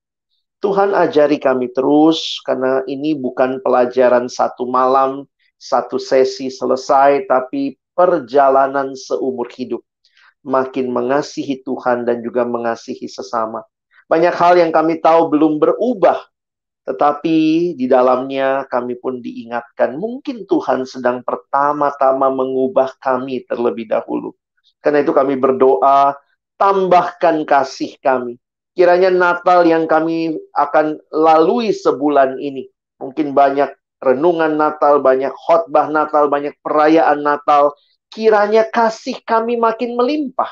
Tuhan 0.62 0.94
ajari 0.94 1.42
kami 1.42 1.74
terus 1.74 2.38
karena 2.46 2.86
ini 2.86 3.18
bukan 3.18 3.58
pelajaran 3.66 4.30
satu 4.30 4.70
malam, 4.70 5.26
satu 5.58 5.98
sesi 5.98 6.48
selesai, 6.48 7.26
tapi 7.26 7.74
perjalanan 7.98 8.94
seumur 8.94 9.50
hidup. 9.50 9.82
Makin 10.46 10.90
mengasihi 10.90 11.62
Tuhan 11.66 12.06
dan 12.06 12.22
juga 12.22 12.46
mengasihi 12.46 13.10
sesama. 13.10 13.62
Banyak 14.06 14.34
hal 14.34 14.58
yang 14.58 14.70
kami 14.70 15.02
tahu 15.02 15.30
belum 15.34 15.58
berubah 15.58 16.22
tetapi 16.82 17.38
di 17.78 17.86
dalamnya 17.86 18.66
kami 18.66 18.98
pun 18.98 19.22
diingatkan, 19.22 19.94
mungkin 19.94 20.50
Tuhan 20.50 20.82
sedang 20.82 21.22
pertama-tama 21.22 22.26
mengubah 22.34 22.98
kami 22.98 23.46
terlebih 23.46 23.86
dahulu. 23.86 24.34
Karena 24.82 25.06
itu 25.06 25.14
kami 25.14 25.38
berdoa, 25.38 26.18
tambahkan 26.58 27.46
kasih 27.46 27.94
kami. 28.02 28.41
Kiranya 28.72 29.12
Natal 29.12 29.68
yang 29.68 29.84
kami 29.84 30.32
akan 30.56 30.96
lalui 31.12 31.76
sebulan 31.76 32.40
ini, 32.40 32.72
mungkin 32.96 33.36
banyak 33.36 33.68
renungan 34.00 34.56
Natal, 34.56 35.04
banyak 35.04 35.28
khotbah 35.28 35.92
Natal, 35.92 36.32
banyak 36.32 36.56
perayaan 36.64 37.20
Natal, 37.20 37.76
kiranya 38.08 38.64
kasih 38.72 39.20
kami 39.28 39.60
makin 39.60 39.92
melimpah. 39.92 40.48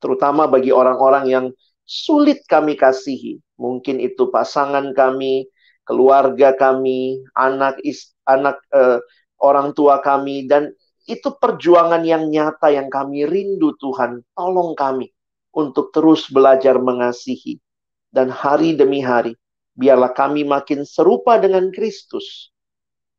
Terutama 0.00 0.48
bagi 0.48 0.72
orang-orang 0.72 1.24
yang 1.28 1.46
sulit 1.84 2.48
kami 2.48 2.80
kasihi. 2.80 3.38
Mungkin 3.60 4.00
itu 4.00 4.32
pasangan 4.32 4.96
kami, 4.96 5.46
keluarga 5.84 6.56
kami, 6.56 7.20
anak 7.36 7.76
anak 8.24 8.56
uh, 8.72 9.04
orang 9.36 9.76
tua 9.76 10.00
kami 10.00 10.48
dan 10.48 10.72
itu 11.04 11.28
perjuangan 11.36 12.02
yang 12.08 12.32
nyata 12.32 12.72
yang 12.72 12.88
kami 12.88 13.28
rindu 13.28 13.76
Tuhan. 13.76 14.24
Tolong 14.32 14.72
kami 14.72 15.12
untuk 15.52 15.92
terus 15.92 16.26
belajar 16.32 16.80
mengasihi 16.80 17.60
dan 18.12 18.32
hari 18.32 18.76
demi 18.76 19.04
hari 19.04 19.36
biarlah 19.76 20.12
kami 20.12 20.44
makin 20.44 20.84
serupa 20.84 21.40
dengan 21.40 21.72
Kristus 21.72 22.52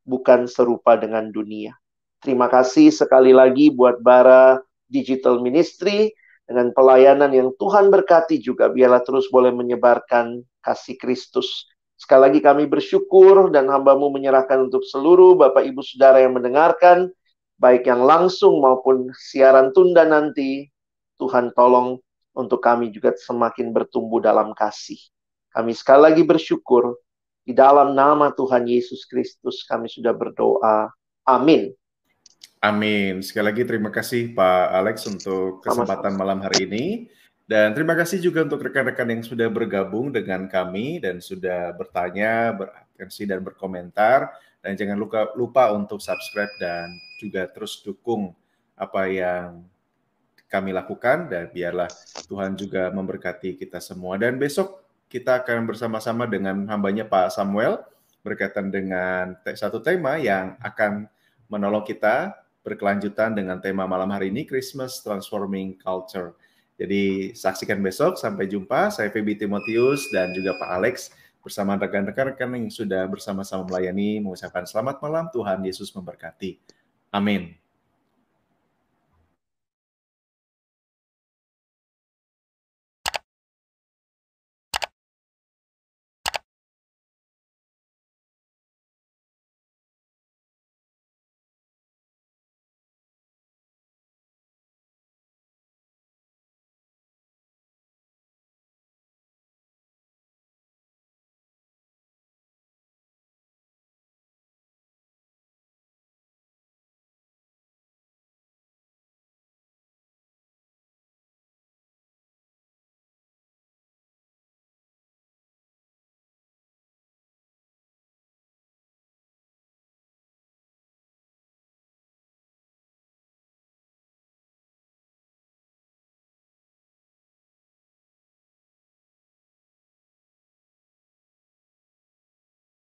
bukan 0.06 0.46
serupa 0.46 0.94
dengan 0.94 1.32
dunia. 1.32 1.74
Terima 2.20 2.48
kasih 2.48 2.92
sekali 2.92 3.32
lagi 3.32 3.72
buat 3.72 4.00
Bara 4.00 4.60
Digital 4.88 5.40
Ministry 5.40 6.12
dengan 6.44 6.72
pelayanan 6.76 7.32
yang 7.32 7.50
Tuhan 7.56 7.88
berkati 7.88 8.40
juga 8.40 8.68
biarlah 8.68 9.00
terus 9.04 9.28
boleh 9.32 9.52
menyebarkan 9.52 10.44
kasih 10.60 10.96
Kristus. 11.00 11.68
Sekali 11.96 12.28
lagi 12.28 12.40
kami 12.44 12.68
bersyukur 12.68 13.48
dan 13.48 13.68
hambamu 13.72 14.12
menyerahkan 14.12 14.68
untuk 14.68 14.84
seluruh 14.84 15.36
Bapak 15.40 15.64
Ibu 15.64 15.80
Saudara 15.80 16.20
yang 16.20 16.36
mendengarkan, 16.36 17.08
baik 17.56 17.88
yang 17.88 18.04
langsung 18.04 18.60
maupun 18.60 19.08
siaran 19.16 19.72
tunda 19.72 20.04
nanti, 20.04 20.68
Tuhan 21.16 21.54
tolong 21.56 22.02
untuk 22.34 22.58
kami 22.60 22.90
juga 22.90 23.14
semakin 23.14 23.70
bertumbuh 23.70 24.18
dalam 24.18 24.50
kasih. 24.52 24.98
Kami 25.54 25.70
sekali 25.70 26.10
lagi 26.10 26.22
bersyukur, 26.26 26.98
di 27.46 27.54
dalam 27.54 27.94
nama 27.94 28.34
Tuhan 28.34 28.66
Yesus 28.66 29.06
Kristus 29.06 29.62
kami 29.68 29.86
sudah 29.86 30.10
berdoa. 30.10 30.90
Amin. 31.22 31.70
Amin. 32.64 33.20
Sekali 33.20 33.52
lagi 33.52 33.62
terima 33.68 33.92
kasih 33.92 34.32
Pak 34.32 34.64
Alex 34.72 35.04
untuk 35.04 35.60
kesempatan 35.60 36.16
malam 36.16 36.40
hari 36.40 36.64
ini. 36.64 36.86
Dan 37.44 37.76
terima 37.76 37.92
kasih 37.92 38.24
juga 38.24 38.40
untuk 38.40 38.64
rekan-rekan 38.64 39.04
yang 39.04 39.20
sudah 39.20 39.52
bergabung 39.52 40.08
dengan 40.08 40.48
kami 40.48 40.96
dan 40.96 41.20
sudah 41.20 41.76
bertanya, 41.76 42.56
beratensi 42.56 43.28
dan 43.28 43.44
berkomentar. 43.44 44.32
Dan 44.64 44.80
jangan 44.80 44.96
lupa, 44.96 45.28
lupa 45.36 45.68
untuk 45.76 46.00
subscribe 46.00 46.48
dan 46.56 46.88
juga 47.20 47.44
terus 47.52 47.84
dukung 47.84 48.32
apa 48.72 49.12
yang 49.12 49.60
kami 50.54 50.70
lakukan 50.70 51.26
dan 51.26 51.50
biarlah 51.50 51.90
Tuhan 52.30 52.54
juga 52.54 52.94
memberkati 52.94 53.58
kita 53.58 53.82
semua. 53.82 54.14
Dan 54.14 54.38
besok 54.38 54.86
kita 55.10 55.42
akan 55.42 55.66
bersama-sama 55.66 56.30
dengan 56.30 56.62
hambanya 56.70 57.02
Pak 57.02 57.34
Samuel 57.34 57.82
berkaitan 58.22 58.70
dengan 58.70 59.34
satu 59.42 59.82
tema 59.82 60.14
yang 60.14 60.54
akan 60.62 61.10
menolong 61.50 61.82
kita 61.82 62.38
berkelanjutan 62.62 63.34
dengan 63.34 63.58
tema 63.58 63.84
malam 63.84 64.08
hari 64.14 64.30
ini 64.30 64.46
Christmas 64.46 65.02
Transforming 65.02 65.74
Culture. 65.82 66.38
Jadi 66.78 67.34
saksikan 67.34 67.82
besok. 67.82 68.14
Sampai 68.14 68.46
jumpa. 68.46 68.94
Saya 68.94 69.10
Feby 69.10 69.34
Timotius 69.34 70.08
dan 70.14 70.30
juga 70.32 70.54
Pak 70.56 70.70
Alex 70.70 70.94
bersama 71.44 71.76
rekan-rekan 71.76 72.56
yang 72.56 72.72
sudah 72.72 73.04
bersama-sama 73.10 73.68
melayani 73.68 74.22
mengucapkan 74.22 74.64
selamat 74.64 75.02
malam. 75.02 75.28
Tuhan 75.34 75.60
Yesus 75.66 75.92
memberkati. 75.92 76.56
Amin. 77.12 77.63